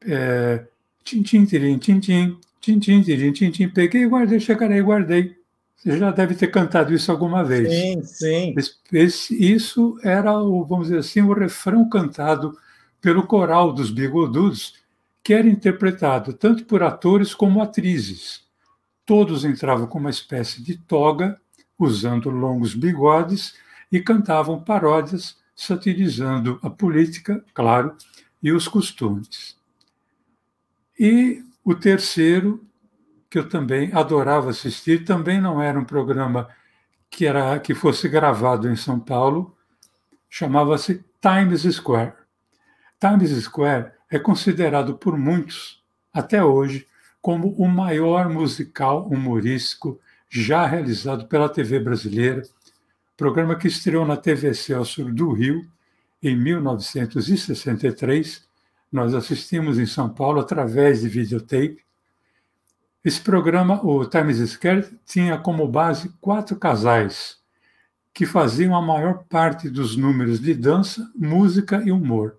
É, 0.00 0.64
tintim, 1.02 1.44
tirim, 1.44 1.76
tintim, 1.76 2.38
tintim, 2.60 3.02
tirim, 3.02 3.32
tintim, 3.32 3.68
peguei, 3.68 4.06
guardei, 4.06 4.38
chegarei, 4.38 4.80
guardei. 4.80 5.34
Você 5.74 5.98
já 5.98 6.12
deve 6.12 6.36
ter 6.36 6.46
cantado 6.46 6.94
isso 6.94 7.10
alguma 7.10 7.42
vez. 7.42 7.68
Sim, 7.68 8.02
sim. 8.04 8.54
Esse, 8.92 9.34
isso 9.52 9.98
era, 10.04 10.38
o, 10.38 10.64
vamos 10.64 10.86
dizer 10.86 11.00
assim, 11.00 11.20
o 11.20 11.32
refrão 11.32 11.88
cantado 11.88 12.56
pelo 13.00 13.26
coral 13.26 13.72
dos 13.72 13.90
bigodudos, 13.90 14.74
que 15.20 15.34
era 15.34 15.48
interpretado 15.48 16.32
tanto 16.32 16.64
por 16.64 16.84
atores 16.84 17.34
como 17.34 17.60
atrizes. 17.60 18.42
Todos 19.04 19.44
entravam 19.44 19.88
com 19.88 19.98
uma 19.98 20.10
espécie 20.10 20.62
de 20.62 20.78
toga, 20.78 21.40
usando 21.78 22.30
longos 22.30 22.74
bigodes, 22.74 23.54
e 23.90 24.00
cantavam 24.00 24.60
paródias 24.60 25.38
satirizando 25.54 26.58
a 26.62 26.68
política, 26.68 27.44
claro, 27.54 27.96
e 28.42 28.52
os 28.52 28.68
costumes. 28.68 29.56
E 30.98 31.42
o 31.64 31.74
terceiro, 31.74 32.64
que 33.30 33.38
eu 33.38 33.48
também 33.48 33.90
adorava 33.92 34.50
assistir, 34.50 35.04
também 35.04 35.40
não 35.40 35.60
era 35.60 35.78
um 35.78 35.84
programa 35.84 36.48
que, 37.10 37.26
era, 37.26 37.58
que 37.58 37.74
fosse 37.74 38.08
gravado 38.08 38.68
em 38.68 38.76
São 38.76 39.00
Paulo, 39.00 39.56
chamava-se 40.28 41.04
Times 41.20 41.62
Square. 41.74 42.12
Times 43.00 43.30
Square 43.44 43.92
é 44.10 44.18
considerado 44.18 44.96
por 44.96 45.16
muitos, 45.16 45.82
até 46.12 46.42
hoje, 46.42 46.86
como 47.20 47.48
o 47.52 47.68
maior 47.68 48.28
musical 48.28 49.06
humorístico 49.06 50.00
já 50.28 50.66
realizado 50.66 51.26
pela 51.26 51.48
TV 51.48 51.80
brasileira 51.80 52.42
programa 53.16 53.56
que 53.56 53.66
estreou 53.66 54.04
na 54.04 54.16
TV 54.16 54.52
Celso 54.52 55.06
do 55.06 55.32
Rio 55.32 55.66
em 56.22 56.36
1963. 56.36 58.46
Nós 58.92 59.14
assistimos 59.14 59.78
em 59.78 59.86
São 59.86 60.10
Paulo 60.10 60.40
através 60.40 61.00
de 61.00 61.08
videotape. 61.08 61.82
Esse 63.02 63.18
programa, 63.20 63.80
o 63.82 64.04
Times 64.04 64.38
Square, 64.50 64.86
tinha 65.06 65.38
como 65.38 65.66
base 65.66 66.10
quatro 66.20 66.56
casais 66.56 67.38
que 68.12 68.26
faziam 68.26 68.76
a 68.76 68.82
maior 68.82 69.24
parte 69.28 69.70
dos 69.70 69.96
números 69.96 70.40
de 70.40 70.52
dança, 70.54 71.10
música 71.14 71.82
e 71.84 71.90
humor. 71.90 72.36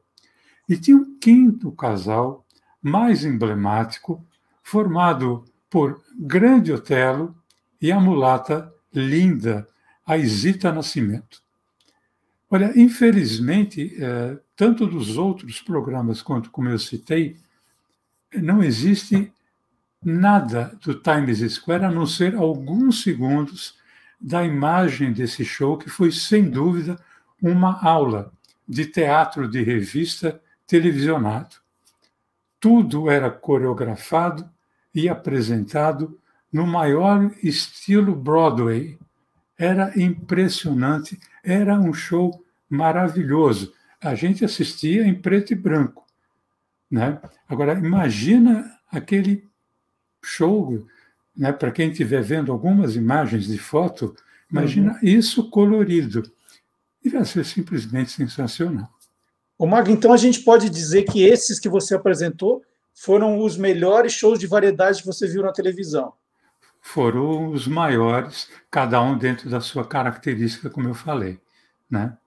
E 0.70 0.78
tinha 0.78 0.98
um 0.98 1.18
quinto 1.20 1.72
casal, 1.72 2.46
mais 2.82 3.24
emblemático, 3.24 4.26
formado 4.62 5.46
por 5.70 6.02
Grande 6.20 6.74
Otelo 6.74 7.36
e 7.82 7.92
a 7.92 8.00
mulata 8.00 8.74
linda, 8.94 9.68
a 10.06 10.18
Isita 10.18 10.72
Nascimento. 10.72 11.42
Olha, 12.50 12.72
infelizmente, 12.80 13.96
é, 14.02 14.38
tanto 14.56 14.88
dos 14.88 15.18
outros 15.18 15.62
programas 15.62 16.22
quanto 16.22 16.50
como 16.50 16.70
eu 16.70 16.80
citei, 16.80 17.38
não 18.34 18.64
existe 18.64 19.32
nada 20.04 20.78
do 20.82 20.96
Times 20.96 21.40
Square 21.54 21.86
a 21.86 21.92
não 21.92 22.06
ser 22.06 22.36
alguns 22.36 23.02
segundos 23.02 23.76
da 24.20 24.44
imagem 24.44 25.12
desse 25.12 25.44
show, 25.44 25.78
que 25.78 25.90
foi, 25.90 26.12
sem 26.12 26.50
dúvida, 26.50 27.00
uma 27.42 27.80
aula 27.82 28.32
de 28.68 28.86
teatro 28.86 29.48
de 29.48 29.62
revista 29.62 30.42
televisionado. 30.66 31.58
Tudo 32.60 33.10
era 33.10 33.30
coreografado 33.30 34.50
e 34.94 35.08
apresentado 35.08 36.20
no 36.58 36.66
maior 36.66 37.32
estilo 37.44 38.16
Broadway. 38.16 38.98
Era 39.56 39.94
impressionante, 40.00 41.20
era 41.44 41.80
um 41.80 41.94
show 41.94 42.44
maravilhoso. 42.68 43.74
A 44.02 44.16
gente 44.16 44.44
assistia 44.44 45.06
em 45.06 45.14
preto 45.14 45.54
e 45.54 45.56
branco. 45.56 46.04
Né? 46.90 47.20
Agora, 47.48 47.74
imagina 47.74 48.72
aquele 48.92 49.48
show 50.24 50.84
né, 51.36 51.52
para 51.52 51.72
quem 51.72 51.92
estiver 51.92 52.24
vendo 52.24 52.52
algumas 52.52 52.96
imagens 52.96 53.46
de 53.46 53.60
foto, 53.60 54.16
imagina 54.52 54.94
uhum. 54.94 55.00
isso 55.04 55.50
colorido. 55.52 56.24
Devia 57.04 57.24
ser 57.24 57.46
simplesmente 57.46 58.12
sensacional. 58.12 58.90
O 59.60 59.68
Mag, 59.68 59.92
então 59.92 60.12
a 60.12 60.18
gente 60.18 60.42
pode 60.42 60.70
dizer 60.70 61.04
que 61.04 61.24
esses 61.24 61.60
que 61.60 61.70
você 61.70 61.94
apresentou 61.94 62.64
foram 62.94 63.40
os 63.44 63.58
melhores 63.58 64.14
shows 64.14 64.40
de 64.40 64.48
variedade 64.48 65.02
que 65.02 65.08
você 65.08 65.28
viu 65.28 65.44
na 65.44 65.52
televisão. 65.52 66.14
Foram 66.94 67.52
os 67.52 67.68
maiores, 67.68 68.50
cada 68.72 69.02
um 69.02 69.18
dentro 69.18 69.50
da 69.50 69.62
sua 69.62 69.86
característica, 69.86 70.70
como 70.70 70.88
eu 70.88 70.94
falei, 70.94 71.40
né? 71.90 72.18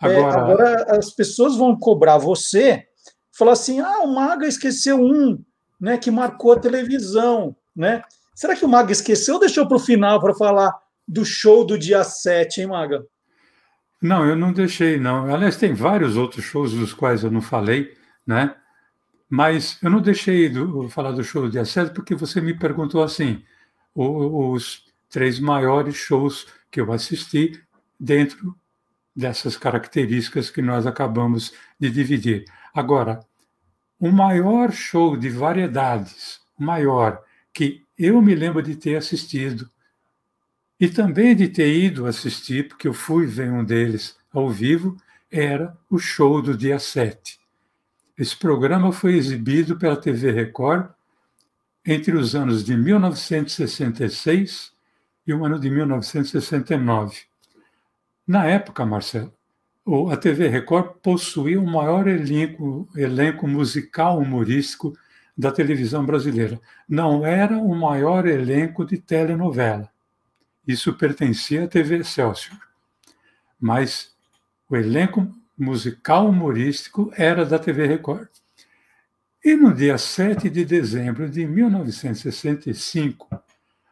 Agora, 0.00 0.18
é, 0.18 0.40
agora 0.40 0.98
as 0.98 1.10
pessoas 1.10 1.56
vão 1.56 1.78
cobrar 1.78 2.18
você, 2.18 2.86
falar 3.32 3.52
assim: 3.52 3.80
"Ah, 3.80 4.00
o 4.00 4.14
Maga 4.14 4.46
esqueceu 4.46 5.00
um, 5.00 5.42
né, 5.80 5.98
que 5.98 6.10
marcou 6.10 6.52
a 6.52 6.60
televisão" 6.60 7.56
né? 7.78 8.02
Será 8.34 8.56
que 8.56 8.64
o 8.64 8.68
Maga 8.68 8.90
esqueceu 8.90 9.34
ou 9.34 9.40
deixou 9.40 9.66
para 9.68 9.76
o 9.76 9.80
final 9.80 10.20
para 10.20 10.34
falar 10.34 10.74
do 11.06 11.24
show 11.24 11.64
do 11.64 11.78
dia 11.78 12.02
7, 12.02 12.60
hein, 12.60 12.66
Maga? 12.66 13.06
Não, 14.02 14.26
eu 14.26 14.34
não 14.34 14.52
deixei, 14.52 14.98
não. 14.98 15.32
Aliás, 15.32 15.56
tem 15.56 15.72
vários 15.72 16.16
outros 16.16 16.44
shows 16.44 16.72
dos 16.72 16.92
quais 16.92 17.22
eu 17.22 17.30
não 17.30 17.40
falei, 17.40 17.96
né? 18.26 18.54
Mas 19.28 19.78
eu 19.82 19.90
não 19.90 20.00
deixei 20.00 20.48
de 20.48 20.58
falar 20.88 21.12
do 21.12 21.22
show 21.22 21.42
do 21.42 21.50
dia 21.50 21.64
7 21.64 21.92
porque 21.92 22.14
você 22.14 22.40
me 22.40 22.54
perguntou 22.54 23.02
assim, 23.02 23.42
os 23.94 24.84
três 25.08 25.38
maiores 25.38 25.96
shows 25.96 26.46
que 26.70 26.80
eu 26.80 26.92
assisti 26.92 27.62
dentro 27.98 28.56
dessas 29.14 29.56
características 29.56 30.50
que 30.50 30.62
nós 30.62 30.86
acabamos 30.86 31.52
de 31.78 31.90
dividir. 31.90 32.44
Agora, 32.72 33.20
o 33.98 34.10
maior 34.12 34.70
show 34.72 35.16
de 35.16 35.28
variedades, 35.28 36.40
maior, 36.56 37.22
que 37.52 37.84
eu 37.98 38.22
me 38.22 38.34
lembro 38.34 38.62
de 38.62 38.76
ter 38.76 38.96
assistido 38.96 39.68
e 40.78 40.88
também 40.88 41.34
de 41.34 41.48
ter 41.48 41.74
ido 41.74 42.06
assistir, 42.06 42.68
porque 42.68 42.86
eu 42.86 42.94
fui 42.94 43.26
ver 43.26 43.50
um 43.50 43.64
deles 43.64 44.16
ao 44.32 44.48
vivo, 44.48 44.96
era 45.30 45.76
o 45.90 45.98
show 45.98 46.40
do 46.40 46.56
dia 46.56 46.78
7. 46.78 47.37
Esse 48.18 48.36
programa 48.36 48.90
foi 48.90 49.14
exibido 49.14 49.78
pela 49.78 49.94
TV 49.94 50.32
Record 50.32 50.90
entre 51.86 52.16
os 52.16 52.34
anos 52.34 52.64
de 52.64 52.76
1966 52.76 54.72
e 55.24 55.32
o 55.32 55.44
ano 55.44 55.56
de 55.56 55.70
1969. 55.70 57.20
Na 58.26 58.44
época, 58.44 58.84
Marcelo, 58.84 59.32
a 60.10 60.16
TV 60.16 60.48
Record 60.48 60.96
possuía 61.00 61.60
o 61.60 61.66
maior 61.66 62.08
elenco, 62.08 62.88
elenco 62.96 63.46
musical 63.46 64.18
humorístico 64.18 64.98
da 65.36 65.52
televisão 65.52 66.04
brasileira. 66.04 66.60
Não 66.88 67.24
era 67.24 67.56
o 67.56 67.72
maior 67.72 68.26
elenco 68.26 68.84
de 68.84 68.98
telenovela. 68.98 69.88
Isso 70.66 70.92
pertencia 70.94 71.64
à 71.64 71.68
TV 71.68 71.98
Excelsior. 71.98 72.58
Mas 73.60 74.12
o 74.68 74.74
elenco 74.74 75.37
musical 75.58 76.28
humorístico 76.28 77.12
era 77.16 77.44
da 77.44 77.58
TV 77.58 77.86
Record. 77.86 78.28
E 79.44 79.54
no 79.54 79.74
dia 79.74 79.98
7 79.98 80.48
de 80.48 80.64
dezembro 80.64 81.28
de 81.28 81.46
1965, 81.46 83.28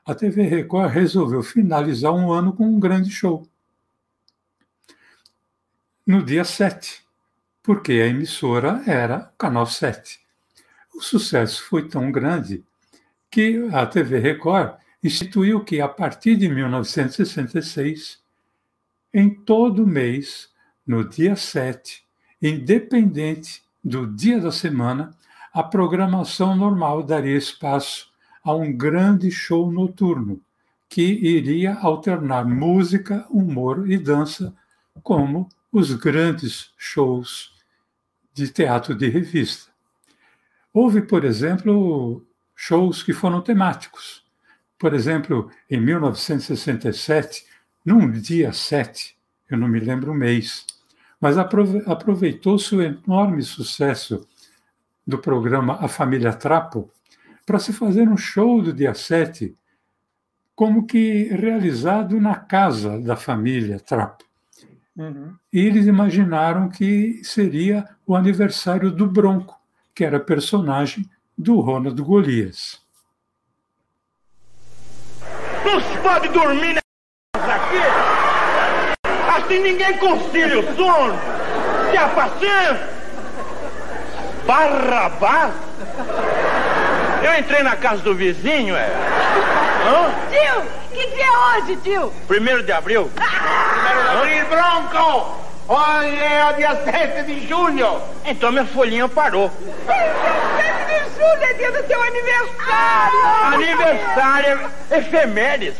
a 0.04 0.14
TV 0.14 0.42
Record 0.42 0.92
resolveu 0.92 1.42
finalizar 1.42 2.12
um 2.12 2.32
ano 2.32 2.52
com 2.52 2.64
um 2.64 2.78
grande 2.78 3.10
show. 3.10 3.46
No 6.06 6.22
dia 6.24 6.44
7, 6.44 7.04
porque 7.62 7.92
a 7.92 8.06
emissora 8.06 8.82
era 8.86 9.30
o 9.34 9.36
Canal 9.36 9.66
7. 9.66 10.20
O 10.94 11.00
sucesso 11.02 11.64
foi 11.64 11.88
tão 11.88 12.12
grande 12.12 12.64
que 13.30 13.68
a 13.72 13.84
TV 13.84 14.18
Record 14.18 14.78
instituiu 15.02 15.64
que, 15.64 15.80
a 15.80 15.88
partir 15.88 16.36
de 16.36 16.48
1966, 16.48 18.20
em 19.12 19.34
todo 19.34 19.86
mês, 19.86 20.48
no 20.86 21.08
dia 21.08 21.34
7, 21.34 22.04
independente 22.40 23.62
do 23.82 24.06
dia 24.06 24.40
da 24.40 24.52
semana, 24.52 25.10
a 25.52 25.62
programação 25.62 26.54
normal 26.54 27.02
daria 27.02 27.36
espaço 27.36 28.12
a 28.44 28.54
um 28.54 28.72
grande 28.72 29.30
show 29.30 29.72
noturno 29.72 30.40
que 30.88 31.02
iria 31.02 31.74
alternar 31.74 32.46
música, 32.46 33.26
humor 33.28 33.90
e 33.90 33.98
dança, 33.98 34.54
como 35.02 35.48
os 35.72 35.92
grandes 35.94 36.70
shows 36.76 37.54
de 38.32 38.48
teatro 38.48 38.94
de 38.94 39.08
revista. 39.08 39.70
Houve, 40.72 41.02
por 41.02 41.24
exemplo, 41.24 42.24
shows 42.54 43.02
que 43.02 43.12
foram 43.12 43.40
temáticos. 43.40 44.24
Por 44.78 44.94
exemplo, 44.94 45.50
em 45.70 45.80
1967, 45.80 47.46
num 47.84 48.10
dia 48.10 48.52
7, 48.52 49.16
eu 49.50 49.56
não 49.56 49.68
me 49.68 49.80
lembro 49.80 50.12
o 50.12 50.14
mês, 50.14 50.66
mas 51.20 51.36
aproveitou-se 51.38 52.74
o 52.74 52.82
enorme 52.82 53.42
sucesso 53.42 54.26
do 55.06 55.18
programa 55.18 55.78
A 55.80 55.88
Família 55.88 56.32
Trapo 56.32 56.90
para 57.44 57.58
se 57.58 57.72
fazer 57.72 58.08
um 58.08 58.16
show 58.16 58.60
do 58.60 58.72
dia 58.72 58.92
7, 58.92 59.56
como 60.54 60.86
que 60.86 61.24
realizado 61.24 62.20
na 62.20 62.34
casa 62.34 63.00
da 63.00 63.16
família 63.16 63.78
Trapo. 63.78 64.24
Uhum. 64.96 65.34
E 65.52 65.60
eles 65.60 65.86
imaginaram 65.86 66.68
que 66.68 67.20
seria 67.22 67.88
o 68.06 68.16
aniversário 68.16 68.90
do 68.90 69.06
Bronco 69.06 69.56
que 69.94 70.04
era 70.04 70.20
personagem 70.20 71.08
do 71.36 71.60
Ronald 71.60 72.00
Golias. 72.02 72.80
Não 75.64 75.80
se 75.80 75.98
pode 76.02 76.28
dormir 76.28 76.74
nessa 76.74 77.54
aqui? 77.54 78.15
Assim 79.36 79.58
ninguém 79.60 79.92
concilia 79.98 80.60
o 80.60 80.76
sono. 80.76 81.18
Que 81.90 81.96
a 81.96 82.08
paciência. 82.08 82.88
Barrabás? 84.46 85.52
Eu 87.22 87.38
entrei 87.38 87.62
na 87.62 87.76
casa 87.76 88.02
do 88.02 88.14
vizinho, 88.14 88.76
é. 88.76 88.88
Hã? 89.86 90.14
Tio, 90.30 90.62
que 90.92 91.06
dia 91.08 91.24
é 91.24 91.58
hoje, 91.58 91.76
tio? 91.76 92.12
Primeiro 92.28 92.62
de 92.62 92.72
abril. 92.72 93.10
Primeiro 93.14 94.02
de 94.02 94.16
abril, 94.16 94.46
Bronco! 94.46 95.46
Hoje 95.68 96.22
é 96.22 96.50
o 96.50 96.52
dia 96.54 96.76
7 96.76 97.22
de 97.24 97.48
julho. 97.48 98.00
Então 98.24 98.52
minha 98.52 98.64
folhinha 98.64 99.08
parou. 99.08 99.50
7 99.86 100.86
de 100.86 100.98
julho 101.18 101.42
é 101.42 101.52
dia 101.54 101.72
do 101.72 101.82
teu 101.82 102.00
aniversário. 102.00 103.54
Aniversário, 103.54 104.70
efemérides. 104.92 105.74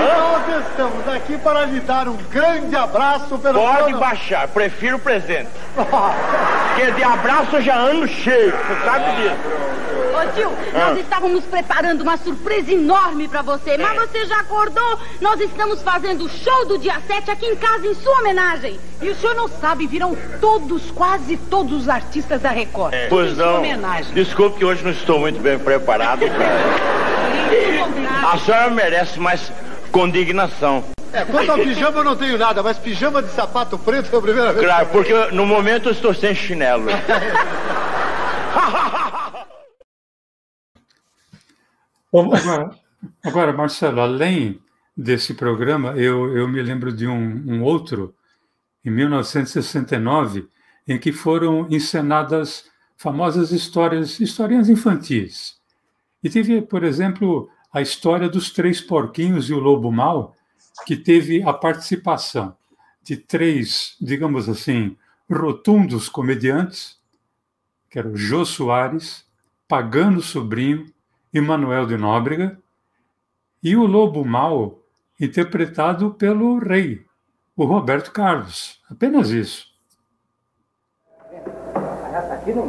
Nós 0.00 0.66
estamos 0.68 1.08
aqui 1.08 1.36
para 1.38 1.66
lhe 1.66 1.80
dar 1.80 2.08
um 2.08 2.16
grande 2.30 2.74
abraço 2.74 3.38
pelo 3.38 3.60
Pode 3.60 3.94
baixar, 3.94 4.48
prefiro 4.48 4.96
o 4.96 5.00
presente. 5.00 5.48
Porque 5.74 6.92
de 6.92 7.02
abraço 7.02 7.60
já 7.60 7.78
ando 7.78 8.08
cheio, 8.08 8.52
você 8.52 8.84
sabe 8.84 9.16
disso. 9.16 9.80
Ô 10.10 10.32
tio, 10.32 10.50
nós 10.72 10.96
ah. 10.96 11.00
estávamos 11.00 11.44
preparando 11.44 12.02
uma 12.02 12.16
surpresa 12.16 12.72
enorme 12.72 13.28
para 13.28 13.42
você, 13.42 13.78
mas 13.78 13.96
é. 13.96 14.06
você 14.06 14.26
já 14.26 14.40
acordou? 14.40 14.98
Nós 15.20 15.40
estamos 15.40 15.82
fazendo 15.82 16.24
o 16.24 16.28
show 16.28 16.66
do 16.66 16.78
dia 16.78 16.96
7 17.06 17.30
aqui 17.30 17.46
em 17.46 17.56
casa 17.56 17.86
em 17.86 17.94
sua 17.94 18.18
homenagem. 18.18 18.78
E 19.00 19.08
o 19.08 19.14
senhor 19.14 19.34
não 19.34 19.48
sabe, 19.48 19.86
viram 19.86 20.16
todos, 20.40 20.90
quase 20.90 21.36
todos 21.36 21.82
os 21.82 21.88
artistas 21.88 22.40
da 22.40 22.50
Record. 22.50 22.92
É. 22.92 23.06
Pois 23.08 23.36
não. 23.36 23.58
Homenagem. 23.58 24.12
Desculpe 24.12 24.58
que 24.58 24.64
hoje 24.64 24.82
não 24.82 24.90
estou 24.90 25.18
muito 25.18 25.40
bem 25.40 25.58
preparado. 25.58 26.22
a 28.32 28.38
senhora 28.38 28.70
merece 28.70 29.18
mais 29.18 29.50
condignação. 29.90 30.84
É, 31.12 31.24
quanto 31.24 31.50
ao 31.50 31.58
pijama 31.58 31.98
eu 31.98 32.04
não 32.04 32.16
tenho 32.16 32.38
nada, 32.38 32.62
mas 32.62 32.78
pijama 32.78 33.22
de 33.22 33.30
sapato 33.30 33.78
preto 33.78 34.08
foi 34.08 34.18
a 34.18 34.22
primeira 34.22 34.52
vez. 34.52 34.64
Claro, 34.64 34.88
porque 34.90 35.12
no 35.32 35.44
momento 35.44 35.88
eu 35.88 35.92
estou 35.92 36.14
sem 36.14 36.34
chinelo. 36.34 36.86
Agora, 42.12 42.70
agora, 43.24 43.52
Marcelo, 43.52 44.00
além 44.00 44.60
desse 44.96 45.32
programa, 45.32 45.90
eu, 45.96 46.36
eu 46.36 46.48
me 46.48 46.60
lembro 46.60 46.92
de 46.92 47.06
um, 47.06 47.44
um 47.46 47.62
outro, 47.62 48.12
em 48.84 48.90
1969, 48.90 50.48
em 50.88 50.98
que 50.98 51.12
foram 51.12 51.68
encenadas 51.70 52.64
famosas 52.96 53.52
histórias, 53.52 54.18
historinhas 54.18 54.68
infantis. 54.68 55.54
E 56.22 56.28
teve, 56.28 56.60
por 56.60 56.82
exemplo, 56.82 57.48
a 57.72 57.80
história 57.80 58.28
dos 58.28 58.50
Três 58.50 58.80
Porquinhos 58.80 59.48
e 59.48 59.54
o 59.54 59.58
Lobo 59.58 59.92
Mal, 59.92 60.34
que 60.86 60.96
teve 60.96 61.42
a 61.42 61.52
participação 61.52 62.56
de 63.02 63.16
três, 63.16 63.96
digamos 64.00 64.48
assim, 64.48 64.96
rotundos 65.30 66.08
comediantes, 66.08 66.98
que 67.88 67.98
eram 67.98 68.16
Jô 68.16 68.44
Soares, 68.44 69.24
Pagano 69.68 70.20
Sobrinho 70.20 70.86
e 71.32 71.40
Manuel 71.40 71.86
de 71.86 71.96
Nóbrega, 71.96 72.58
e 73.62 73.76
o 73.76 73.86
Lobo 73.86 74.24
Mal, 74.24 74.78
interpretado 75.20 76.14
pelo 76.14 76.58
rei, 76.58 77.04
o 77.56 77.64
Roberto 77.64 78.10
Carlos. 78.10 78.80
Apenas 78.90 79.30
isso. 79.30 79.68
Essa 82.12 82.34
aqui 82.34 82.52
não 82.52 82.68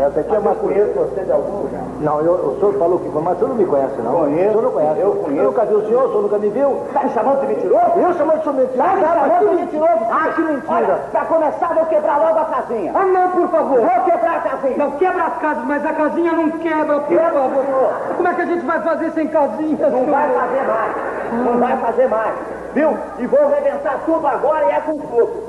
essa, 0.00 0.20
aqui 0.20 0.34
é 0.34 0.38
uma 0.38 0.54
conheço 0.54 0.92
você 0.94 1.20
de 1.24 1.32
algum 1.32 1.62
lugar? 1.62 1.82
Não, 2.00 2.20
eu, 2.20 2.32
o 2.32 2.56
senhor 2.58 2.74
falou 2.78 2.98
que 2.98 3.08
mas 3.08 3.34
o 3.34 3.38
senhor 3.38 3.48
não 3.48 3.56
me 3.56 3.66
conhece, 3.66 4.00
não. 4.00 4.12
Conheço. 4.12 4.48
O 4.48 4.50
senhor 4.50 4.62
não 4.62 4.70
conhece. 4.70 5.00
Eu 5.00 5.10
conheço. 5.12 5.38
Eu 5.42 5.44
nunca 5.44 5.64
vi 5.64 5.74
o 5.74 5.86
senhor, 5.86 6.04
o 6.04 6.08
senhor 6.08 6.22
nunca 6.22 6.38
me 6.38 6.48
viu. 6.50 6.76
Tá 6.92 7.02
me 7.04 7.10
chamando 7.10 7.40
de 7.40 7.46
mentiroso? 7.48 7.86
Eu 7.96 8.14
chamando 8.14 8.36
de 8.38 8.42
senhor 8.44 8.56
mentiroso? 8.56 8.80
Ah, 8.88 9.00
tá 9.02 9.28
chamando 9.28 9.48
de 9.50 9.56
mentiroso? 9.62 10.04
Ah, 10.10 10.32
que 10.34 10.40
mentira. 10.42 10.72
Olha, 10.74 10.94
pra 11.10 11.24
começar, 11.24 11.74
vou 11.74 11.86
quebrar 11.86 12.18
logo 12.18 12.38
a 12.38 12.44
casinha. 12.44 12.92
Ah, 12.94 13.04
não, 13.04 13.30
por 13.30 13.48
favor. 13.48 13.80
Vou 13.80 14.04
quebrar 14.04 14.36
a 14.36 14.40
casinha. 14.40 14.76
Não, 14.76 14.90
quebra 14.92 15.24
as 15.24 15.38
casas, 15.38 15.64
mas 15.66 15.84
a 15.86 15.92
casinha 15.92 16.32
não 16.32 16.50
quebra, 16.50 17.00
por 17.00 17.08
Quebra, 17.08 17.30
favor. 17.30 17.64
senhor. 17.64 17.90
Como 18.16 18.28
é 18.28 18.34
que 18.34 18.42
a 18.42 18.46
gente 18.46 18.64
vai 18.66 18.80
fazer 18.82 19.10
sem 19.12 19.26
casinha, 19.28 19.88
Não 19.88 19.98
senhor? 19.98 20.10
vai 20.10 20.28
fazer 20.30 20.62
mais. 20.66 21.44
Não 21.44 21.58
vai 21.58 21.76
fazer 21.78 22.08
mais. 22.08 22.34
Viu? 22.74 22.96
E 23.18 23.26
vou 23.26 23.40
arrebentar 23.42 23.98
tudo 24.06 24.26
agora 24.26 24.64
e 24.66 24.70
é 24.70 24.80
com 24.80 24.98
fogo. 25.00 25.48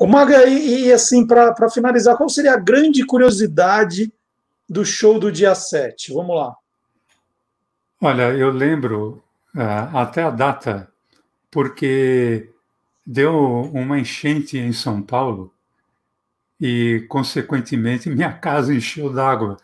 Ô, 0.00 0.06
Maga, 0.06 0.48
e, 0.48 0.86
e, 0.86 0.92
assim, 0.94 1.26
para 1.26 1.68
finalizar, 1.68 2.16
qual 2.16 2.30
seria 2.30 2.54
a 2.54 2.58
grande 2.58 3.04
curiosidade 3.04 4.10
do 4.66 4.82
show 4.82 5.18
do 5.18 5.30
dia 5.30 5.54
7? 5.54 6.10
Vamos 6.14 6.34
lá. 6.34 6.56
Olha, 8.00 8.32
eu 8.34 8.50
lembro 8.50 9.22
ah, 9.54 10.00
até 10.00 10.22
a 10.22 10.30
data, 10.30 10.90
porque 11.50 12.48
deu 13.06 13.34
uma 13.74 13.98
enchente 13.98 14.56
em 14.56 14.72
São 14.72 15.02
Paulo 15.02 15.52
e, 16.58 17.04
consequentemente, 17.06 18.08
minha 18.10 18.32
casa 18.32 18.74
encheu 18.74 19.12
d'água. 19.12 19.58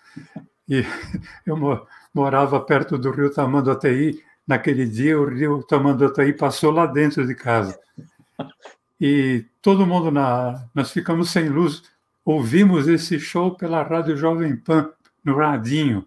E 0.68 0.84
eu 1.46 1.56
mo- 1.56 1.86
morava 2.12 2.60
perto 2.60 2.98
do 2.98 3.10
rio 3.10 3.32
Tamanduateí. 3.32 4.22
Naquele 4.46 4.84
dia, 4.84 5.18
o 5.18 5.24
rio 5.24 5.62
Tamanduateí 5.62 6.34
passou 6.34 6.70
lá 6.72 6.84
dentro 6.84 7.26
de 7.26 7.34
casa. 7.34 7.78
E 9.00 9.46
todo 9.66 9.84
mundo, 9.84 10.12
na, 10.12 10.64
nós 10.72 10.92
ficamos 10.92 11.30
sem 11.30 11.48
luz, 11.48 11.82
ouvimos 12.24 12.86
esse 12.86 13.18
show 13.18 13.56
pela 13.56 13.82
Rádio 13.82 14.16
Jovem 14.16 14.54
Pan, 14.54 14.92
no 15.24 15.36
radinho, 15.36 16.06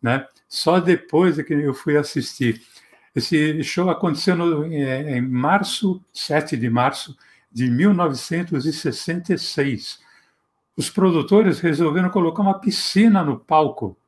né? 0.00 0.26
Só 0.48 0.80
depois 0.80 1.38
é 1.38 1.42
que 1.42 1.52
eu 1.52 1.74
fui 1.74 1.98
assistir. 1.98 2.62
Esse 3.14 3.62
show 3.62 3.90
aconteceu 3.90 4.34
no, 4.34 4.64
em 4.64 5.20
março, 5.20 6.02
7 6.14 6.56
de 6.56 6.70
março 6.70 7.14
de 7.52 7.70
1966. 7.70 9.98
Os 10.74 10.88
produtores 10.88 11.60
resolveram 11.60 12.08
colocar 12.08 12.40
uma 12.40 12.58
piscina 12.58 13.22
no 13.22 13.38
palco 13.38 13.98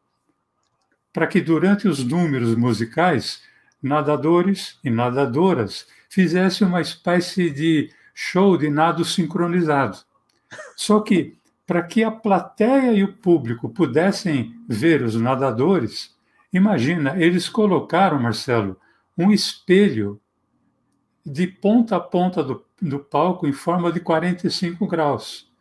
para 1.12 1.26
que 1.26 1.42
durante 1.42 1.86
os 1.86 2.02
números 2.02 2.54
musicais, 2.54 3.42
nadadores 3.82 4.78
e 4.82 4.88
nadadoras 4.88 5.86
fizessem 6.08 6.66
uma 6.66 6.80
espécie 6.80 7.50
de 7.50 7.90
show 8.18 8.56
de 8.56 8.70
nado 8.70 9.04
sincronizado. 9.04 9.98
Só 10.74 11.00
que, 11.00 11.36
para 11.66 11.82
que 11.82 12.02
a 12.02 12.10
plateia 12.10 12.94
e 12.94 13.04
o 13.04 13.12
público 13.12 13.68
pudessem 13.68 14.54
ver 14.66 15.02
os 15.02 15.14
nadadores, 15.16 16.16
imagina, 16.50 17.14
eles 17.22 17.46
colocaram, 17.46 18.18
Marcelo, 18.18 18.80
um 19.18 19.30
espelho 19.30 20.18
de 21.26 21.46
ponta 21.46 21.96
a 21.96 22.00
ponta 22.00 22.42
do, 22.42 22.64
do 22.80 23.00
palco 23.00 23.46
em 23.46 23.52
forma 23.52 23.92
de 23.92 24.00
45 24.00 24.86
graus. 24.86 25.52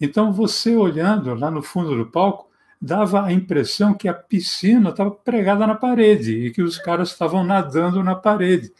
Então, 0.00 0.32
você 0.32 0.74
olhando 0.74 1.34
lá 1.34 1.50
no 1.50 1.62
fundo 1.62 1.94
do 1.94 2.06
palco, 2.06 2.48
dava 2.80 3.26
a 3.26 3.32
impressão 3.32 3.92
que 3.92 4.08
a 4.08 4.14
piscina 4.14 4.88
estava 4.88 5.10
pregada 5.10 5.66
na 5.66 5.74
parede 5.74 6.46
e 6.46 6.50
que 6.50 6.62
os 6.62 6.78
caras 6.78 7.10
estavam 7.10 7.44
nadando 7.44 8.02
na 8.02 8.14
parede. 8.14 8.72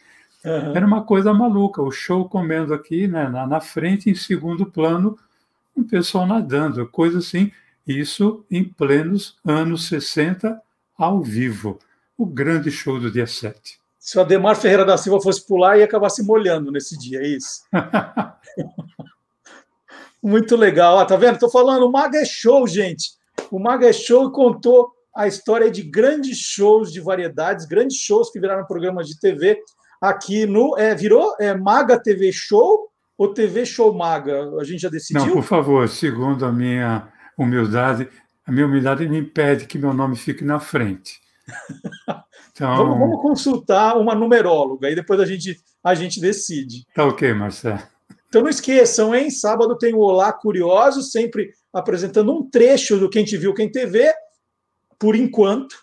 Uhum. 0.43 0.75
Era 0.75 0.85
uma 0.85 1.03
coisa 1.03 1.33
maluca. 1.33 1.81
O 1.81 1.91
show 1.91 2.27
comendo 2.27 2.73
aqui 2.73 3.07
né, 3.07 3.27
na, 3.29 3.45
na 3.45 3.61
frente, 3.61 4.09
em 4.09 4.15
segundo 4.15 4.65
plano, 4.65 5.17
um 5.75 5.83
pessoal 5.83 6.25
nadando, 6.25 6.87
coisa 6.87 7.19
assim. 7.19 7.51
Isso 7.87 8.45
em 8.49 8.63
plenos 8.63 9.37
anos 9.45 9.87
60, 9.87 10.61
ao 10.97 11.21
vivo. 11.21 11.79
O 12.17 12.25
grande 12.25 12.71
show 12.71 12.99
do 12.99 13.11
dia 13.11 13.27
7. 13.27 13.79
Se 13.99 14.17
o 14.17 14.21
Ademar 14.21 14.55
Ferreira 14.55 14.85
da 14.85 14.97
Silva 14.97 15.21
fosse 15.21 15.45
pular, 15.45 15.77
ia 15.77 15.85
acabar 15.85 16.09
se 16.09 16.23
molhando 16.23 16.71
nesse 16.71 16.97
dia, 16.97 17.19
é 17.19 17.27
isso? 17.27 17.61
Muito 20.21 20.55
legal. 20.55 20.99
Ah, 20.99 21.05
tá 21.05 21.15
vendo? 21.15 21.39
Tô 21.39 21.49
falando, 21.49 21.85
o 21.85 21.91
Maga 21.91 22.19
é 22.19 22.25
show, 22.25 22.67
gente. 22.67 23.11
O 23.49 23.59
Maga 23.59 23.87
é 23.87 23.93
show 23.93 24.31
contou 24.31 24.91
a 25.15 25.27
história 25.27 25.69
de 25.69 25.81
grandes 25.83 26.37
shows 26.37 26.91
de 26.91 26.99
variedades, 26.99 27.65
grandes 27.65 27.97
shows 27.97 28.31
que 28.31 28.39
viraram 28.39 28.65
programas 28.65 29.07
de 29.07 29.19
TV 29.19 29.59
aqui 30.01 30.45
no. 30.45 30.77
É, 30.77 30.95
virou 30.95 31.35
é, 31.39 31.53
Maga 31.53 32.01
TV 32.01 32.31
Show 32.33 32.89
ou 33.17 33.33
TV 33.33 33.65
Show 33.65 33.93
Maga? 33.93 34.49
A 34.59 34.63
gente 34.63 34.81
já 34.81 34.89
decidiu? 34.89 35.27
Não, 35.27 35.33
por 35.33 35.43
favor, 35.43 35.87
segundo 35.87 36.45
a 36.45 36.51
minha 36.51 37.07
humildade, 37.37 38.09
a 38.45 38.51
minha 38.51 38.65
humildade 38.65 39.07
me 39.07 39.19
impede 39.19 39.67
que 39.67 39.77
meu 39.77 39.93
nome 39.93 40.15
fique 40.15 40.43
na 40.43 40.59
frente. 40.59 41.19
Então, 42.53 42.75
Vamos, 42.75 42.99
vamos 42.99 43.21
consultar 43.21 43.97
uma 43.97 44.13
numeróloga 44.13 44.89
e 44.89 44.93
depois 44.93 45.19
a 45.21 45.25
gente, 45.25 45.57
a 45.81 45.95
gente 45.95 46.19
decide. 46.19 46.85
tá 46.93 47.05
ok, 47.05 47.33
Marcelo. 47.33 47.79
Então 48.27 48.41
não 48.41 48.49
esqueçam, 48.49 49.15
hein? 49.15 49.29
Sábado 49.29 49.77
tem 49.77 49.93
o 49.93 49.99
Olá 49.99 50.31
Curioso, 50.33 51.01
sempre 51.01 51.49
apresentando 51.73 52.33
um 52.33 52.49
trecho 52.49 52.97
do 52.97 53.09
Quem 53.09 53.23
Te 53.23 53.37
Viu, 53.37 53.53
Quem 53.53 53.71
TV, 53.71 54.13
por 54.99 55.15
enquanto. 55.15 55.75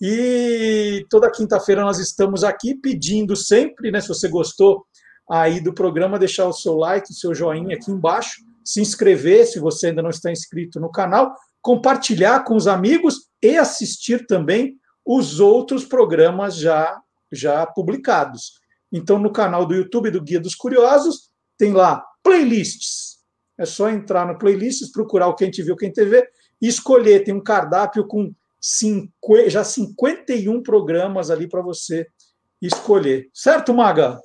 E 0.00 1.06
toda 1.08 1.30
quinta-feira 1.30 1.82
nós 1.82 1.98
estamos 1.98 2.44
aqui 2.44 2.74
pedindo 2.74 3.34
sempre, 3.34 3.90
né? 3.90 4.00
Se 4.00 4.08
você 4.08 4.28
gostou 4.28 4.84
aí 5.28 5.60
do 5.60 5.72
programa, 5.72 6.18
deixar 6.18 6.46
o 6.46 6.52
seu 6.52 6.76
like, 6.76 7.10
o 7.10 7.14
seu 7.14 7.34
joinha 7.34 7.76
aqui 7.76 7.90
embaixo, 7.90 8.42
se 8.64 8.80
inscrever 8.80 9.46
se 9.46 9.58
você 9.58 9.88
ainda 9.88 10.02
não 10.02 10.10
está 10.10 10.30
inscrito 10.30 10.78
no 10.78 10.90
canal, 10.90 11.34
compartilhar 11.62 12.44
com 12.44 12.54
os 12.54 12.66
amigos 12.66 13.28
e 13.42 13.56
assistir 13.56 14.26
também 14.26 14.78
os 15.04 15.40
outros 15.40 15.84
programas 15.84 16.56
já, 16.56 17.00
já 17.32 17.64
publicados. 17.64 18.60
Então, 18.92 19.18
no 19.18 19.32
canal 19.32 19.66
do 19.66 19.74
YouTube 19.74 20.10
do 20.10 20.22
Guia 20.22 20.40
dos 20.40 20.54
Curiosos, 20.54 21.30
tem 21.58 21.72
lá 21.72 22.04
playlists. 22.22 23.16
É 23.58 23.64
só 23.64 23.88
entrar 23.88 24.26
no 24.26 24.38
playlists, 24.38 24.92
procurar 24.92 25.28
o 25.28 25.34
Quem 25.34 25.50
Te 25.50 25.62
Viu, 25.62 25.76
Quem 25.76 25.92
TV 25.92 26.28
e 26.60 26.68
escolher. 26.68 27.24
Tem 27.24 27.34
um 27.34 27.42
cardápio 27.42 28.06
com 28.06 28.32
cinqu- 28.68 29.48
já 29.48 29.62
51 29.62 30.60
programas 30.60 31.30
ali 31.30 31.46
para 31.48 31.62
você 31.62 32.06
escolher. 32.60 33.28
Certo, 33.32 33.72
Maga? 33.72 34.20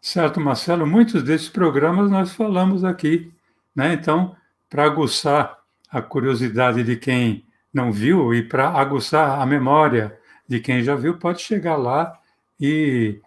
Certo, 0.00 0.40
Marcelo. 0.40 0.86
Muitos 0.86 1.22
desses 1.22 1.48
programas 1.50 2.10
nós 2.10 2.32
falamos 2.32 2.84
aqui, 2.84 3.30
né? 3.76 3.92
Então, 3.92 4.34
para 4.70 4.84
aguçar 4.84 5.58
a 5.90 6.00
curiosidade 6.00 6.82
de 6.82 6.96
quem 6.96 7.44
não 7.72 7.92
viu 7.92 8.32
e 8.34 8.42
para 8.42 8.70
aguçar 8.70 9.38
a 9.40 9.44
memória 9.44 10.18
de 10.48 10.58
quem 10.58 10.82
já 10.82 10.94
viu, 10.94 11.18
pode 11.18 11.42
chegar 11.42 11.76
lá 11.76 12.18
e 12.58 13.20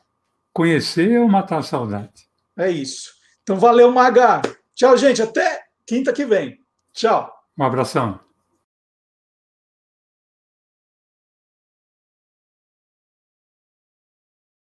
conhecer 0.52 1.20
ou 1.20 1.28
matar 1.28 1.60
a 1.60 1.64
saudade. 1.64 2.28
É 2.58 2.72
isso. 2.72 3.14
Então, 3.44 3.58
valeu, 3.60 3.92
Maga. 3.92 4.42
Tchau, 4.74 4.98
gente. 4.98 5.22
Até 5.22 5.62
quinta 5.86 6.12
que 6.12 6.26
vem. 6.26 6.58
Tchau. 6.92 7.32
Um 7.58 7.64
abração. 7.64 8.20